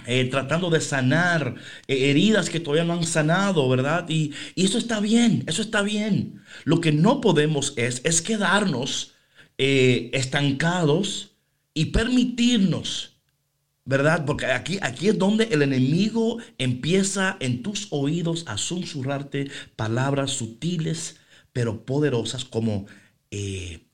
[0.06, 4.08] eh, tratando de sanar eh, heridas que todavía no han sanado, ¿verdad?
[4.08, 6.42] Y, y eso está bien, eso está bien.
[6.64, 9.14] Lo que no podemos es, es quedarnos
[9.58, 11.36] eh, estancados
[11.74, 13.08] y permitirnos
[13.84, 14.24] ¿Verdad?
[14.24, 21.16] Porque aquí, aquí es donde el enemigo empieza en tus oídos a susurrarte palabras sutiles
[21.52, 22.86] pero poderosas como
[23.30, 23.86] eh,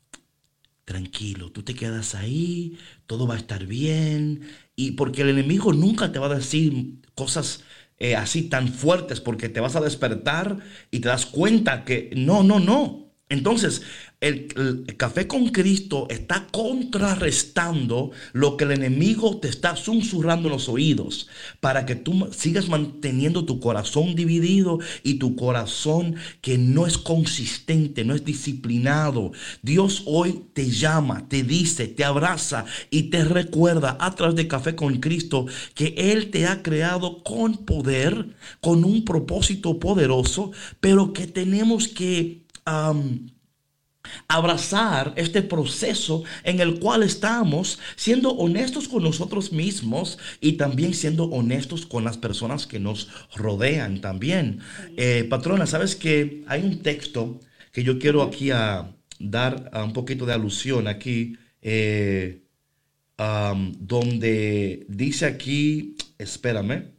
[0.85, 4.43] tranquilo, tú te quedas ahí, todo va a estar bien.
[4.77, 7.65] Y porque el enemigo nunca te va a decir cosas
[7.99, 10.59] eh, así tan fuertes porque te vas a despertar
[10.91, 13.06] y te das cuenta que no, no, no.
[13.29, 13.83] Entonces,
[14.21, 20.69] el, café con Cristo está contrarrestando lo que el enemigo te está susurrando en los
[20.69, 21.29] oídos
[21.61, 28.05] para que tú sigas manteniendo tu corazón dividido y tu corazón que no es consistente,
[28.05, 29.33] no es disciplinado.
[29.61, 34.77] Dios hoy te llama, te dice, te abraza y te recuerda a través de café
[34.77, 41.27] con Cristo que Él te ha creado con poder, con un propósito poderoso, pero que
[41.27, 42.46] tenemos que
[44.29, 51.25] abrazar este proceso en el cual estamos siendo honestos con nosotros mismos y también siendo
[51.25, 54.61] honestos con las personas que nos rodean también.
[54.97, 57.41] Eh, patrona, sabes que hay un texto
[57.73, 62.43] que yo quiero aquí a dar un poquito de alusión aquí, eh,
[63.79, 66.93] donde dice aquí, espérame,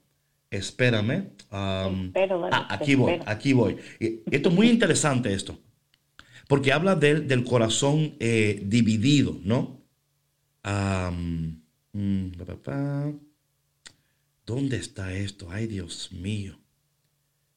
[0.50, 1.37] espérame.
[1.50, 3.32] Espero, David, ah, aquí voy, espero.
[3.32, 3.78] aquí voy.
[4.00, 5.60] Y Esto es muy interesante esto.
[6.48, 9.82] Porque habla del, del corazón eh, dividido, ¿no?
[10.64, 11.62] Am,
[11.94, 12.32] mm.
[14.46, 15.48] ¿Dónde está esto?
[15.52, 16.58] Ay, Dios mío.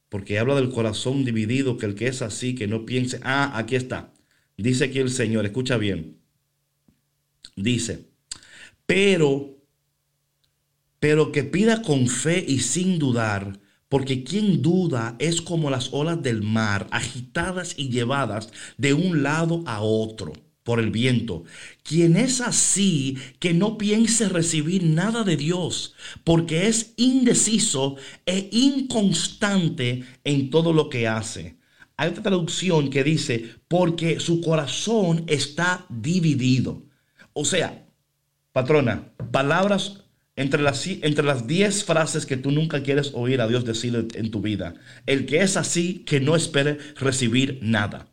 [0.09, 3.21] Porque habla del corazón dividido, que el que es así, que no piense.
[3.23, 4.13] Ah, aquí está.
[4.57, 6.19] Dice aquí el Señor, escucha bien.
[7.57, 8.11] Dice,
[8.87, 9.57] pero,
[10.99, 16.23] pero que pida con fe y sin dudar, porque quien duda es como las olas
[16.23, 21.43] del mar, agitadas y llevadas de un lado a otro por el viento.
[21.83, 30.05] Quien es así, que no piense recibir nada de Dios, porque es indeciso e inconstante
[30.23, 31.57] en todo lo que hace.
[31.97, 36.85] Hay otra traducción que dice, porque su corazón está dividido.
[37.33, 37.89] O sea,
[38.53, 40.05] patrona, palabras
[40.41, 44.31] entre las, entre las 10 frases que tú nunca quieres oír a Dios decir en
[44.31, 44.73] tu vida.
[45.05, 48.09] El que es así, que no espere recibir nada.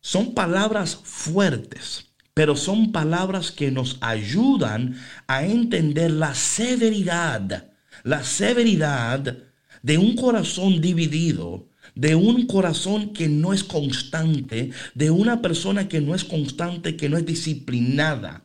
[0.00, 4.96] Son palabras fuertes, pero son palabras que nos ayudan
[5.28, 7.70] a entender la severidad,
[8.02, 9.38] la severidad
[9.82, 16.00] de un corazón dividido, de un corazón que no es constante, de una persona que
[16.00, 18.42] no es constante, que no es disciplinada.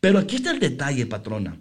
[0.00, 1.60] Pero aquí está el detalle, patrona.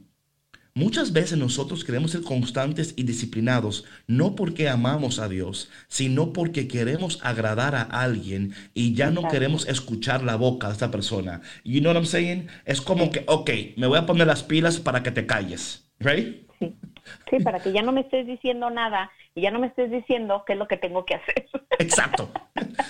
[0.78, 6.68] Muchas veces nosotros queremos ser constantes y disciplinados, no porque amamos a Dios, sino porque
[6.68, 11.40] queremos agradar a alguien y ya no queremos escuchar la boca de esta persona.
[11.64, 12.48] You know what I'm saying?
[12.66, 15.86] Es como que, ok, me voy a poner las pilas para que te calles.
[16.02, 16.46] Right?
[16.60, 16.76] Sí.
[17.30, 20.44] Sí, para que ya no me estés diciendo nada y ya no me estés diciendo
[20.46, 21.48] qué es lo que tengo que hacer.
[21.80, 22.30] Exacto.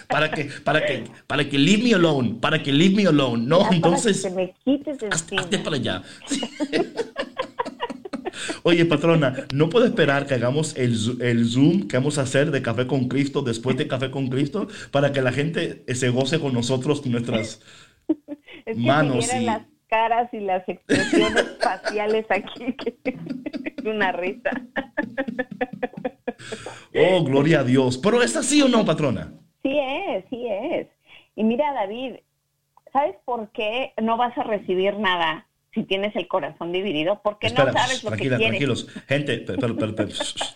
[0.08, 3.44] Para que, para que, para que leave me alone, para que leave me alone.
[3.46, 4.22] No, Ya para entonces.
[4.24, 6.04] que me quites de hazte para allá.
[8.64, 12.62] Oye, patrona, no puedo esperar que hagamos el, el Zoom que vamos a hacer de
[12.62, 16.54] Café con Cristo después de Café con Cristo para que la gente se goce con
[16.54, 17.62] nosotros nuestras...
[18.66, 19.62] Es que manos si y- las
[19.96, 24.52] caras y las expresiones faciales aquí, que es una risa.
[26.94, 27.98] Oh, gloria a Dios.
[27.98, 29.32] Pero ¿es así o no, patrona?
[29.64, 30.88] Sí es, sí es.
[31.36, 32.16] Y mira, David,
[32.92, 37.22] ¿sabes por qué no vas a recibir nada si tienes el corazón dividido?
[37.24, 38.40] Porque Espera, no sabes lo que quieres.
[38.40, 38.88] tranquilos.
[39.08, 39.76] Gente, pero,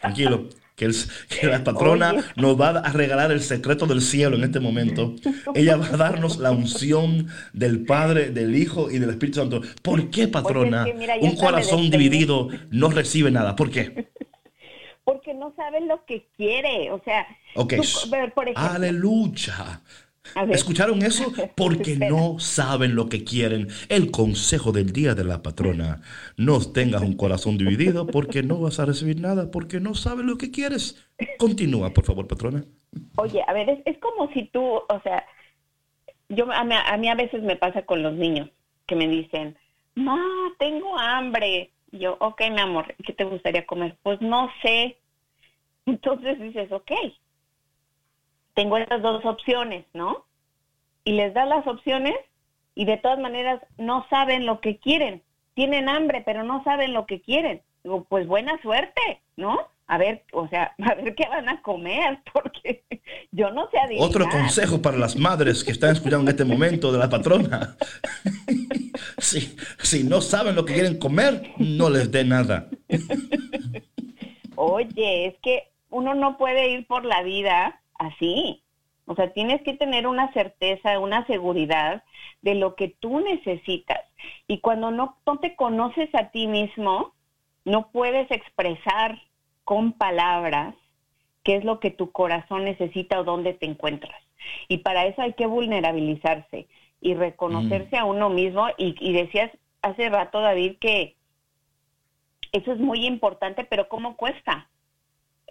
[0.01, 0.49] tranquilo.
[0.79, 0.95] Que, el-
[1.27, 2.23] que la patrona Oye.
[2.37, 5.13] nos va a regalar el secreto del cielo en este momento.
[5.53, 9.61] Ella va a darnos la unción del Padre, del Hijo y del Espíritu Santo.
[9.81, 10.85] ¿Por qué, patrona?
[10.85, 13.57] que mira, un corazón dividido no recibe nada.
[13.57, 14.07] ¿Por qué?
[15.03, 16.91] Porque no sabes lo que quiere.
[16.91, 17.25] O sea,
[17.55, 17.73] Ok.
[17.75, 19.81] tú, por ejemplo, Aleluya.
[20.51, 21.31] ¿Escucharon eso?
[21.55, 23.67] Porque no saben lo que quieren.
[23.89, 26.01] El consejo del día de la patrona.
[26.37, 30.37] No tengas un corazón dividido porque no vas a recibir nada, porque no sabes lo
[30.37, 31.07] que quieres.
[31.37, 32.63] Continúa, por favor, patrona.
[33.17, 35.25] Oye, a ver, es, es como si tú, o sea,
[36.29, 38.49] yo a mí, a mí a veces me pasa con los niños
[38.85, 39.57] que me dicen,
[39.95, 40.21] ma,
[40.57, 41.71] tengo hambre.
[41.91, 43.97] Y yo, ok, mi amor, ¿qué te gustaría comer?
[44.03, 44.97] Pues no sé.
[45.85, 46.91] Entonces dices, ok,
[48.59, 50.25] tengo estas dos opciones, ¿no?
[51.05, 52.15] Y les das las opciones
[52.75, 55.23] y de todas maneras no saben lo que quieren.
[55.53, 57.61] Tienen hambre, pero no saben lo que quieren.
[57.85, 59.57] Digo, pues buena suerte, ¿no?
[59.87, 62.83] A ver, o sea, a ver qué van a comer, porque
[63.31, 64.09] yo no sé adivinar.
[64.09, 67.77] Otro consejo para las madres que están escuchando en este momento de la patrona.
[69.19, 72.69] Si, si no saben lo que quieren comer, no les dé nada.
[74.55, 78.63] Oye, es que uno no puede ir por la vida así.
[79.05, 82.03] O sea, tienes que tener una certeza, una seguridad
[82.41, 83.99] de lo que tú necesitas.
[84.47, 87.13] Y cuando no, no te conoces a ti mismo,
[87.65, 89.19] no puedes expresar
[89.63, 90.75] con palabras
[91.43, 94.21] qué es lo que tu corazón necesita o dónde te encuentras.
[94.67, 96.67] Y para eso hay que vulnerabilizarse
[97.01, 98.67] y reconocerse a uno mismo.
[98.77, 101.15] Y, y decías hace rato, David, que
[102.51, 104.69] eso es muy importante, pero ¿cómo cuesta?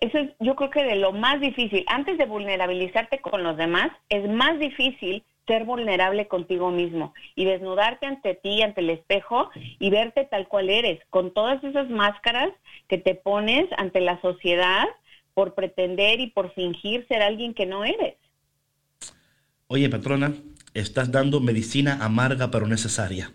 [0.00, 3.90] Eso es, yo creo que de lo más difícil, antes de vulnerabilizarte con los demás,
[4.08, 9.90] es más difícil ser vulnerable contigo mismo y desnudarte ante ti, ante el espejo y
[9.90, 12.50] verte tal cual eres, con todas esas máscaras
[12.86, 14.84] que te pones ante la sociedad
[15.34, 18.16] por pretender y por fingir ser alguien que no eres.
[19.68, 20.34] Oye, patrona,
[20.74, 23.32] estás dando medicina amarga pero necesaria.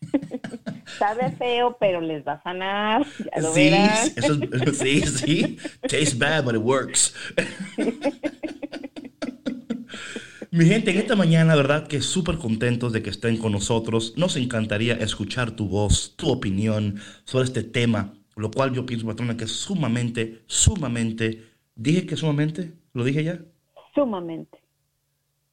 [0.98, 4.12] Sabe feo, pero les va a sanar, ya lo Sí, verás.
[4.16, 5.56] eso es- sí, sí.
[5.82, 7.14] Tastes bad, but it works.
[10.50, 14.12] Mi gente, en esta mañana, verdad que súper contentos de que estén con nosotros.
[14.18, 19.36] Nos encantaría escuchar tu voz, tu opinión sobre este tema, lo cual yo pienso, patrona,
[19.36, 21.42] que es sumamente, sumamente,
[21.74, 23.40] dije que sumamente, lo dije ya,
[23.94, 24.61] Sumamente.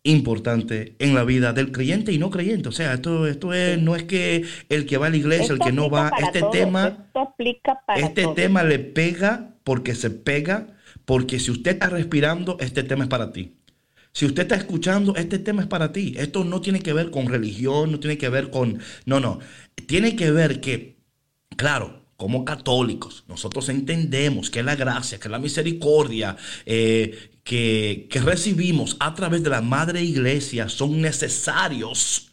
[0.03, 2.69] Importante en la vida del creyente y no creyente.
[2.69, 5.59] O sea, esto, esto es, no es que el que va a la iglesia, el
[5.59, 6.87] que no va, este todo, tema...
[6.87, 8.33] Esto aplica para Este todo.
[8.33, 10.67] tema le pega porque se pega,
[11.05, 13.55] porque si usted está respirando, este tema es para ti.
[14.11, 16.15] Si usted está escuchando, este tema es para ti.
[16.17, 18.79] Esto no tiene que ver con religión, no tiene que ver con...
[19.05, 19.39] No, no.
[19.85, 20.97] Tiene que ver que,
[21.55, 26.35] claro, como católicos, nosotros entendemos que la gracia, que la misericordia
[26.65, 32.29] eh, que, que recibimos a través de la Madre Iglesia son necesarios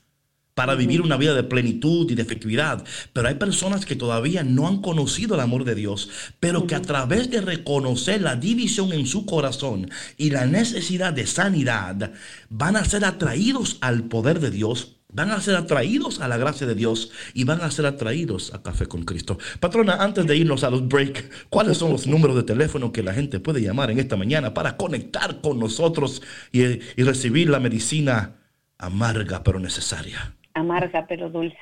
[0.52, 2.84] para vivir una vida de plenitud y de efectividad.
[3.14, 6.82] Pero hay personas que todavía no han conocido el amor de Dios, pero que a
[6.82, 12.12] través de reconocer la división en su corazón y la necesidad de sanidad,
[12.50, 14.95] van a ser atraídos al poder de Dios.
[15.16, 18.62] Van a ser atraídos a la gracia de Dios y van a ser atraídos a
[18.62, 19.38] Café con Cristo.
[19.60, 23.14] Patrona, antes de irnos a los break, ¿cuáles son los números de teléfono que la
[23.14, 26.20] gente puede llamar en esta mañana para conectar con nosotros
[26.52, 28.36] y, y recibir la medicina
[28.76, 30.36] amarga pero necesaria?
[30.52, 31.56] Amarga, pero dulce.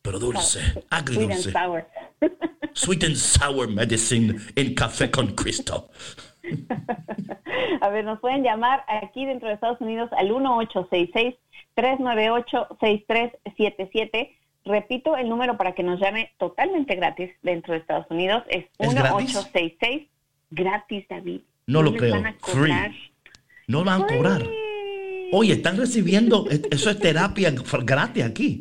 [0.00, 1.50] pero dulce, Sweet and agridulce.
[1.50, 1.88] sour.
[2.74, 5.90] Sweet and sour medicine en café con Cristo.
[7.80, 10.30] A ver, nos pueden llamar aquí dentro de Estados Unidos al
[11.80, 14.30] 1866-398-6377.
[14.64, 18.42] Repito el número para que nos llame totalmente gratis dentro de Estados Unidos.
[18.48, 19.34] Es ¿Es gratis?
[19.34, 20.08] 1866
[20.50, 21.40] gratis, David.
[21.66, 22.14] No lo creo.
[22.14, 22.92] van a cobrar.
[23.66, 24.42] No lo van a cobrar.
[25.32, 27.52] Oye, están recibiendo, eso es terapia
[27.84, 28.60] gratis aquí.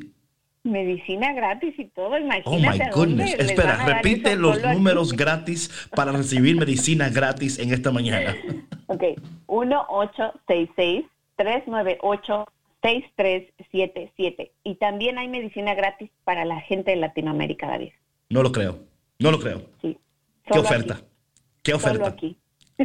[0.63, 2.49] Medicina gratis y todo, imagínate.
[2.49, 3.33] Oh my goodness.
[3.39, 4.75] Espera, repite los aquí.
[4.75, 8.35] números gratis para recibir medicina gratis en esta mañana.
[8.91, 9.03] Ok,
[12.83, 14.51] 1-866-398-6377.
[14.63, 17.91] Y también hay medicina gratis para la gente de Latinoamérica, David.
[18.29, 18.79] No lo creo.
[19.19, 19.61] No lo creo.
[19.81, 19.97] Sí.
[20.45, 20.93] ¿Qué Solo oferta?
[20.95, 21.03] aquí,
[21.63, 22.07] ¿Qué Solo oferta?
[22.09, 22.37] aquí.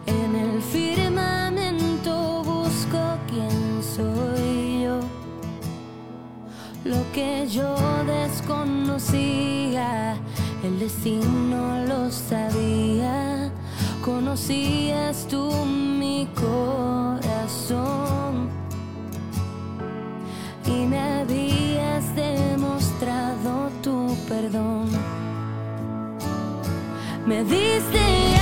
[0.08, 2.98] En el firmamento busco
[3.30, 5.00] quién soy yo,
[6.86, 7.76] lo que yo
[8.06, 10.18] desconocía,
[10.64, 13.52] el destino lo sabía,
[14.04, 18.08] conocías tú mi corazón
[20.78, 24.88] fin habías demostrado tu perdón.
[27.26, 28.37] Me diste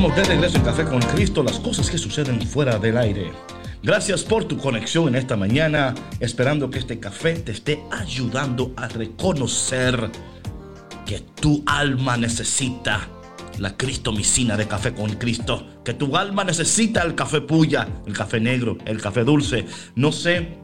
[0.00, 3.32] Estamos de regreso en Café con Cristo, las cosas que suceden fuera del aire.
[3.82, 8.88] Gracias por tu conexión en esta mañana, esperando que este café te esté ayudando a
[8.88, 10.10] reconocer
[11.04, 13.10] que tu alma necesita
[13.58, 18.40] la cristomicina de café con Cristo, que tu alma necesita el café puya, el café
[18.40, 19.66] negro, el café dulce.
[19.96, 20.60] No sé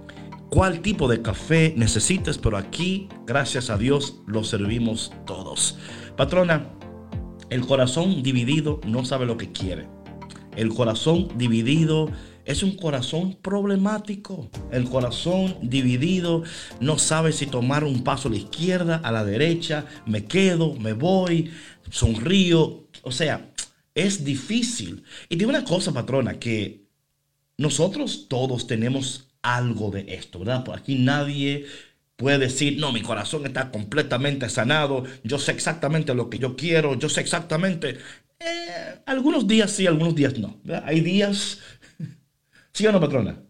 [0.49, 5.76] cuál tipo de café necesites, pero aquí, gracias a Dios, lo servimos todos.
[6.16, 6.70] Patrona,
[7.51, 9.87] el corazón dividido no sabe lo que quiere.
[10.57, 12.11] El corazón dividido
[12.45, 14.49] es un corazón problemático.
[14.73, 16.45] El corazón dividido
[16.81, 20.93] no sabe si tomar un paso a la izquierda, a la derecha, me quedo, me
[20.93, 21.51] voy,
[21.91, 22.89] sonrío.
[23.03, 23.53] O sea,
[23.95, 25.03] es difícil.
[25.29, 26.87] Y digo una cosa, patrona, que
[27.59, 30.65] nosotros todos tenemos algo de esto, ¿verdad?
[30.65, 31.67] Por aquí nadie
[32.17, 36.95] puede decir, no, mi corazón está completamente sanado, yo sé exactamente lo que yo quiero,
[36.95, 37.99] yo sé exactamente...
[38.39, 40.61] Eh, algunos días sí, algunos días no.
[40.64, 40.85] ¿verdad?
[40.87, 41.61] Hay días...
[42.73, 43.43] ¿Sí o no, patrona?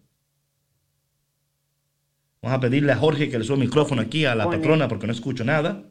[2.43, 5.07] Vamos a pedirle a Jorge que le suba el micrófono aquí a la patrona porque
[5.07, 5.85] no escucho nada.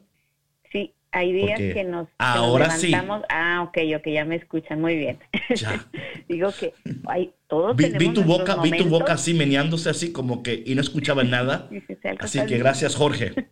[1.16, 2.92] Hay días que nos, que ahora nos sí.
[3.30, 5.18] Ah, ok, ok, ya me escuchan muy bien.
[5.54, 5.86] Ya.
[6.28, 6.74] Digo que
[7.06, 9.10] hay, todos Vi, tenemos vi tu boca, vi tu boca momentos.
[9.10, 11.68] así meneándose así como que y no escuchaba nada.
[11.70, 12.58] Sí, sí, Así que bien.
[12.60, 13.32] gracias Jorge.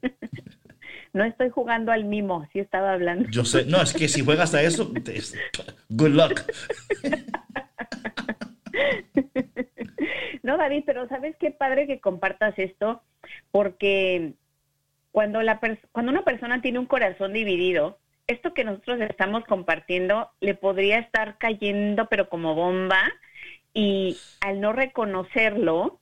[1.15, 3.29] No estoy jugando al mimo, sí estaba hablando.
[3.31, 5.37] Yo sé, no, es que si juegas a eso, es-
[5.89, 6.43] good luck.
[10.43, 13.03] No, David, pero ¿sabes qué padre que compartas esto?
[13.51, 14.35] Porque
[15.15, 15.61] cuando, la
[15.93, 21.39] cuando una persona tiene un corazón dividido, esto que nosotros estamos compartiendo le podría estar
[21.39, 23.01] cayendo, pero como bomba,
[23.73, 26.01] y al no reconocerlo,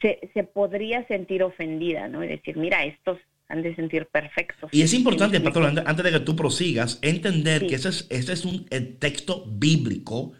[0.00, 2.24] se, se podría sentir ofendida, ¿no?
[2.24, 3.16] Y decir, mira, estos
[3.46, 4.70] han de sentir perfectos.
[4.72, 7.66] Y es importante, patrón, antes- antes de que tú prosigas, entender Sí.
[7.68, 10.32] que ese es, ese es un el texto bíblico.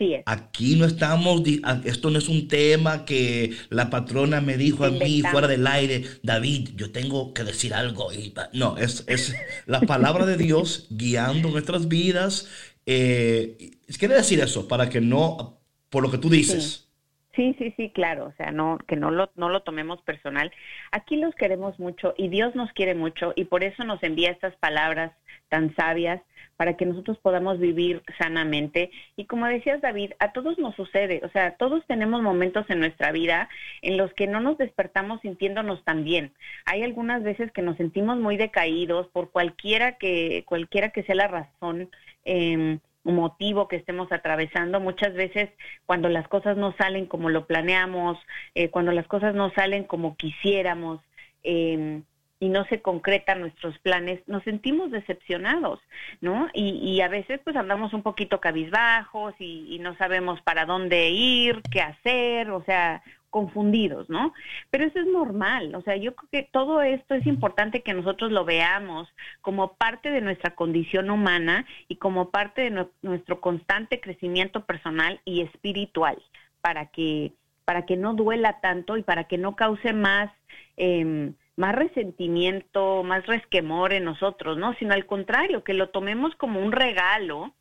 [0.00, 0.22] Sí, es.
[0.24, 1.42] Aquí no estamos,
[1.84, 6.04] esto no es un tema que la patrona me dijo a mí fuera del aire,
[6.22, 8.10] David, yo tengo que decir algo.
[8.10, 8.48] y pa-".
[8.54, 9.36] no, es, es
[9.66, 12.48] la palabra de Dios guiando nuestras vidas.
[12.86, 16.88] Eh, quiere decir eso, para que no, por lo que tú dices.
[17.36, 20.50] Sí, sí, sí, claro, o sea, no que no lo no lo tomemos personal.
[20.92, 24.56] Aquí los queremos mucho y Dios nos quiere mucho y por eso nos envía estas
[24.56, 25.12] palabras
[25.50, 26.22] tan sabias
[26.60, 28.90] para que nosotros podamos vivir sanamente.
[29.16, 33.12] Y como decías David, a todos nos sucede, o sea, todos tenemos momentos en nuestra
[33.12, 33.48] vida
[33.80, 36.34] en los que no nos despertamos sintiéndonos tan bien.
[36.66, 41.28] Hay algunas veces que nos sentimos muy decaídos por cualquiera que cualquiera que sea la
[41.28, 41.88] razón.
[42.26, 44.78] eh, motivo que estemos atravesando.
[44.78, 45.48] Muchas veces
[45.86, 48.18] cuando las cosas no salen como lo planeamos,
[48.54, 51.00] eh, cuando las cosas no salen como quisiéramos
[51.42, 52.02] eh,
[52.40, 55.78] y no se concretan nuestros planes, nos sentimos decepcionados,
[56.22, 56.48] ¿no?
[56.54, 61.10] Y, y a veces pues andamos un poquito cabizbajos y, y no sabemos para dónde
[61.10, 64.32] ir, qué hacer, o sea, confundidos, ¿no?
[64.70, 68.32] Pero eso es normal, o sea, yo creo que todo esto es importante que nosotros
[68.32, 69.08] lo veamos
[69.42, 75.20] como parte de nuestra condición humana y como parte de nue- nuestro constante crecimiento personal
[75.24, 76.20] y espiritual
[76.60, 77.32] para que
[77.64, 80.28] para que no duela tanto y para que no cause más
[80.76, 84.72] em, más resentimiento, más resquemor en nosotros, ¿no?
[84.76, 87.54] Sino al contrario, que lo tomemos como un regalo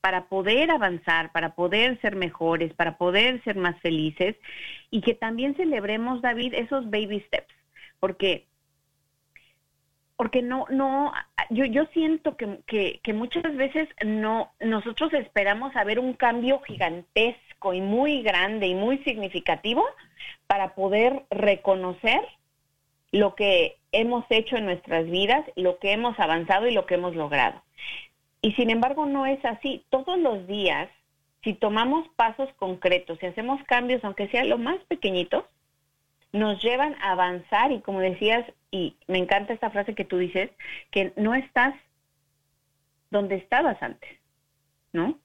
[0.00, 4.36] para poder avanzar, para poder ser mejores, para poder ser más felices
[4.88, 7.52] y que también celebremos, David, esos baby steps,
[7.98, 8.46] porque
[10.16, 11.12] porque no no
[11.50, 12.60] yo yo siento que,
[13.02, 18.74] que, muchas veces no nosotros esperamos a ver un cambio gigantesco y muy grande y
[18.76, 19.84] muy significativo
[20.46, 22.20] para poder reconocer
[23.12, 27.16] lo que hemos hecho en nuestras vidas, lo que hemos avanzado y lo que hemos
[27.16, 27.62] logrado.
[28.42, 29.84] Y sin embargo no es así.
[29.90, 30.88] Todos los días,
[31.42, 35.44] si tomamos pasos concretos, si hacemos cambios, aunque sean lo más pequeñitos,
[36.32, 40.50] nos llevan a avanzar y como decías, y me encanta esta frase que tú dices,
[40.90, 41.74] que no estás
[43.10, 44.10] donde estabas antes,
[44.92, 45.18] ¿no?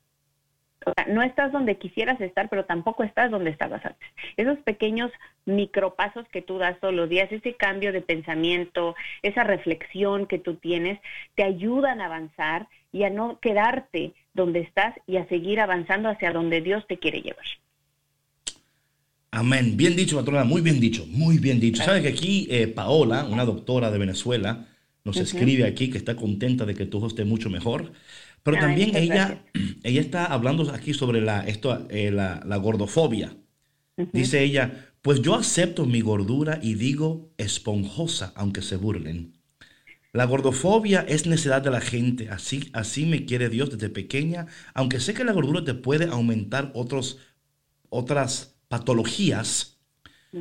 [0.85, 4.07] O sea, no estás donde quisieras estar, pero tampoco estás donde estabas antes.
[4.37, 5.11] Esos pequeños
[5.45, 10.55] micropasos que tú das todos los días, ese cambio de pensamiento, esa reflexión que tú
[10.55, 10.99] tienes,
[11.35, 16.31] te ayudan a avanzar y a no quedarte donde estás y a seguir avanzando hacia
[16.31, 17.45] donde Dios te quiere llevar.
[19.31, 19.75] Amén.
[19.75, 21.83] Bien dicho, patrona, muy bien dicho, muy bien dicho.
[21.83, 24.67] ¿Sabe que aquí eh, Paola, una doctora de Venezuela,
[25.03, 27.91] nos escribe aquí que está contenta de que tu hijo esté mucho mejor?
[28.45, 29.45] Pero Ay, también ella,
[29.83, 33.35] ella está hablando aquí sobre la, esto, eh, la, la gordofobia.
[34.13, 39.33] Dice ella, pues yo acepto mi gordura y digo esponjosa, aunque se burlen.
[40.13, 44.99] La gordofobia es necedad de la gente, así, así me quiere Dios desde pequeña, aunque
[45.01, 47.19] sé que la gordura te puede aumentar otros,
[47.89, 49.79] otras patologías.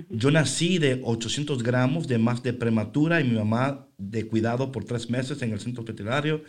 [0.08, 4.84] Yo nací de 800 gramos de más de prematura y mi mamá de cuidado por
[4.84, 6.42] tres meses en el centro veterinario.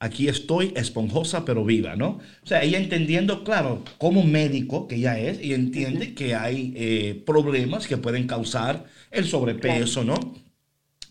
[0.00, 2.20] Aquí estoy esponjosa pero viva, ¿no?
[2.42, 7.22] O sea, ella entendiendo, claro, como médico que ella es, y entiende que hay eh,
[7.26, 10.14] problemas que pueden causar el sobrepeso, ¿no?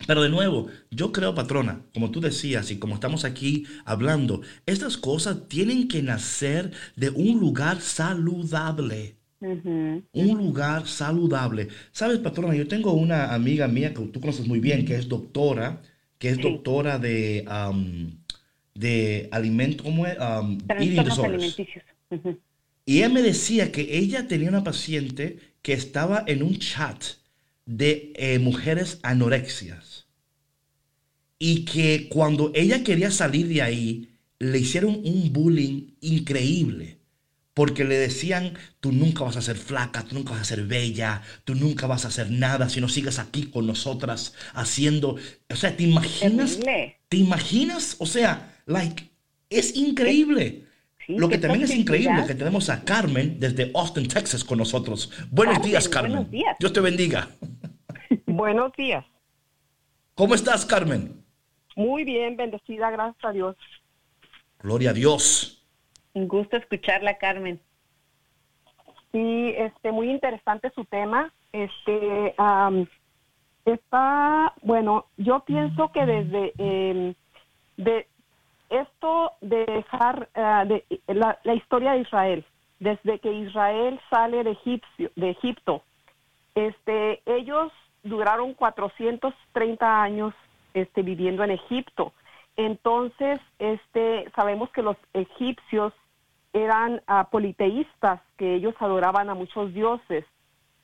[0.06, 4.96] Pero de nuevo, yo creo, patrona, como tú decías y como estamos aquí hablando, estas
[4.98, 9.18] cosas tienen que nacer de un lugar saludable.
[9.40, 11.68] Un lugar saludable.
[11.92, 15.82] Sabes, patrona, yo tengo una amiga mía que tú conoces muy bien, que es doctora,
[16.18, 17.46] que es doctora de,
[18.78, 20.18] de alimento, ¿cómo es?
[20.20, 21.84] Am, eating alimenticios.
[22.86, 27.04] Y ella me decía que ella tenía una paciente que estaba en un chat
[27.66, 30.08] de eh, mujeres anorexias.
[31.38, 34.10] Y que cuando ella quería salir de ahí,
[34.40, 37.00] le hicieron un bullying increíble.
[37.54, 41.24] Porque le decían, tú nunca vas a ser flaca, tú nunca vas a ser bella,
[41.44, 45.18] tú nunca vas a hacer nada si no sigues aquí con nosotras haciendo...
[45.50, 46.60] O sea, ¿te imaginas?
[47.10, 47.96] ¿Te imaginas?
[48.00, 49.10] O sea, like,
[49.50, 50.66] es increíble.
[51.06, 55.10] Sí, Lo que también es increíble que tenemos a Carmen desde Austin, Texas con nosotros.
[55.32, 56.12] Buenos Carmen, días, Carmen.
[56.12, 56.58] buenos días.
[56.60, 57.30] Dios te bendiga.
[58.26, 59.06] Buenos días.
[60.14, 61.24] ¿Cómo estás, Carmen?
[61.76, 63.56] Muy bien, bendecida, gracias a Dios.
[64.60, 65.66] Gloria a Dios.
[66.14, 67.60] Un gusto escucharla, Carmen.
[69.12, 71.32] Sí, este, muy interesante su tema.
[71.54, 72.88] Este, am,
[73.66, 77.14] está, bueno, yo pienso que desde em,
[77.78, 78.08] de
[78.70, 82.46] esto de dejar ah, de, la, la historia de Israel,
[82.80, 85.84] desde que Israel sale de, Egipcio, de Egipto,
[86.56, 87.72] este, ellos
[88.04, 90.34] duraron 430 años
[90.74, 92.14] este, viviendo en Egipto.
[92.56, 95.94] Entonces, este, sabemos que los egipcios
[96.54, 100.26] eran ah, politeístas, que ellos adoraban a muchos dioses.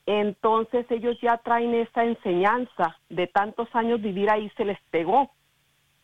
[0.05, 5.31] Entonces ellos ya traen esta enseñanza de tantos años vivir ahí, se les pegó,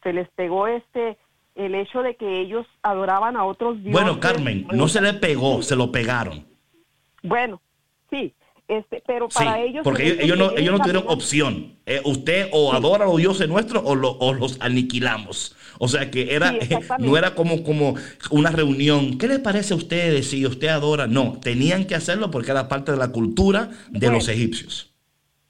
[0.04, 1.18] se les pegó este
[1.60, 3.91] el hecho de que ellos adoraban a otros dioses.
[3.91, 6.45] Bueno, Carmen, no se le pegó, se lo pegaron.
[7.22, 7.62] Bueno,
[8.10, 8.34] sí,
[8.68, 11.74] este, pero Sí, para ellos porque el ellos, no, ellos no tuvieron opción.
[11.86, 15.55] Eh, usted o adora a los dioses nuestros o, lo- o los aniquilamos.
[15.80, 16.60] O sea que era, Sí,
[16.99, 17.95] no era como, como
[18.32, 19.18] una reunión.
[19.18, 21.07] ¿Qué le parece a ustedes si usted adora?
[21.07, 24.14] No, tenían que hacerlo porque era parte de la cultura de Bueno.
[24.16, 24.93] los egipcios.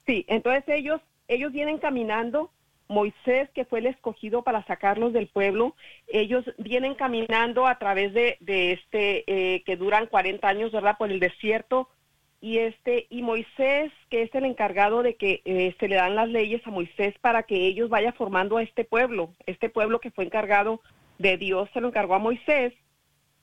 [0.06, 2.50] Sí, entonces ellos, ellos vienen caminando.
[2.90, 5.76] Moisés, que fue el escogido para sacarlos del pueblo,
[6.08, 11.20] ellos vienen caminando a través de, este, eh, que duran 40 años, ¿verdad?, por el
[11.20, 11.88] desierto.
[12.40, 16.28] Y este, y Moisés, que es el encargado de que eh, se le dan las
[16.28, 20.24] leyes a Moisés para que ellos vayan formando a este pueblo, este pueblo que fue
[20.24, 20.80] encargado
[21.18, 22.72] de Dios, se lo encargó a Moisés,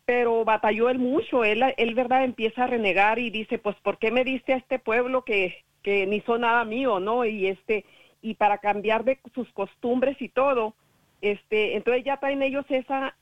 [0.04, 4.12] pero batalló él mucho, él, él verdad empieza a renegar y dice, pues, ¿por qué
[4.12, 7.24] me diste a este pueblo que, que ni son nada mío, no?
[7.24, 7.86] Y este,
[8.28, 10.74] y para cambiar de sus costumbres y todo,
[11.22, 13.16] este, entonces ya traen ellos esa,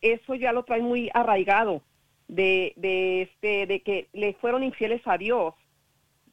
[0.00, 1.82] eso ya lo traen muy arraigado,
[2.28, 5.54] de, de este, de que le fueron infieles a Dios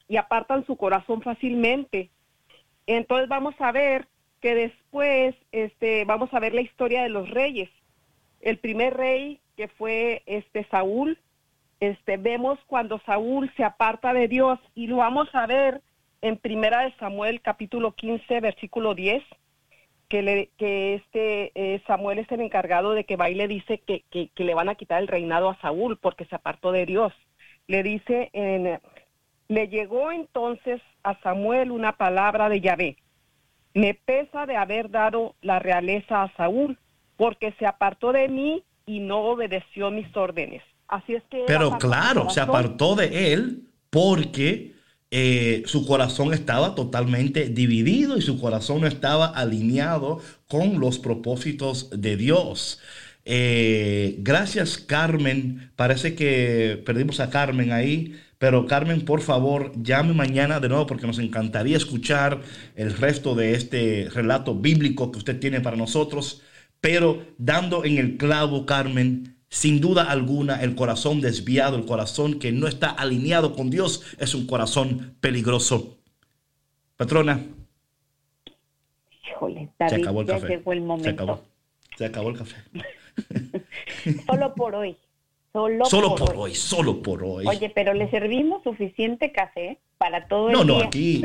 [0.06, 2.08] y apartan su corazón fácilmente.
[2.86, 4.06] Entonces vamos a ver
[4.40, 7.68] que después, este, vamos a ver la historia de los reyes.
[8.40, 11.18] El primer rey que fue este Saúl,
[11.80, 15.82] este, vemos cuando Saúl se aparta de Dios y lo vamos a ver
[16.22, 19.22] en Primera de Samuel capítulo 15 versículo 10
[20.08, 23.78] que, le, que este eh, Samuel es el encargado de que va y le dice
[23.78, 26.84] que, que, que le van a quitar el reinado a Saúl porque se apartó de
[26.84, 27.12] Dios.
[27.68, 28.80] Le dice, en,
[29.46, 32.96] le llegó entonces a Samuel una palabra de Yahvé.
[33.72, 36.76] Me pesa de haber dado la realeza a Saúl
[37.16, 40.62] porque se apartó de mí y no obedeció mis órdenes.
[40.88, 41.44] Así es que...
[41.46, 44.72] Pero claro, se apartó de él porque
[45.10, 51.90] eh, su corazón estaba totalmente dividido y su corazón no estaba alineado con los propósitos
[51.90, 52.80] de Dios.
[53.24, 60.60] Eh, gracias Carmen, parece que perdimos a Carmen ahí, pero Carmen, por favor, llame mañana
[60.60, 62.40] de nuevo porque nos encantaría escuchar
[62.76, 66.42] el resto de este relato bíblico que usted tiene para nosotros,
[66.80, 72.52] pero dando en el clavo, Carmen, sin duda alguna, el corazón desviado, el corazón que
[72.52, 75.98] no está alineado con Dios, es un corazón peligroso.
[76.96, 77.44] Patrona,
[79.26, 80.48] Híjole, se acabó el ya café.
[80.48, 81.42] llegó el Se acabó.
[81.98, 82.56] Se acabó el café.
[84.26, 84.96] Solo por hoy.
[85.52, 87.44] Solo, Solo por hoy, solo por hoy.
[87.44, 90.86] Oye, pero le servimos suficiente café para todo el No, no, día.
[90.86, 91.24] aquí,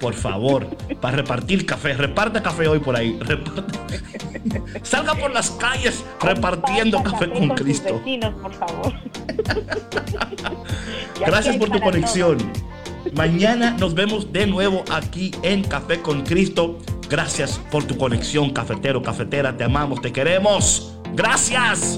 [0.00, 0.66] por favor,
[0.98, 4.00] para repartir café, reparta café hoy por ahí, reparte.
[4.82, 7.98] Salga por las calles repartiendo café con sus Cristo.
[7.98, 8.90] vecinos, por favor.
[11.26, 12.38] Gracias por tu conexión.
[13.12, 16.78] Mañana nos vemos de nuevo aquí en Café con Cristo.
[17.10, 19.54] Gracias por tu conexión, cafetero, cafetera.
[19.56, 20.96] Te amamos, te queremos.
[21.14, 21.96] Gracias.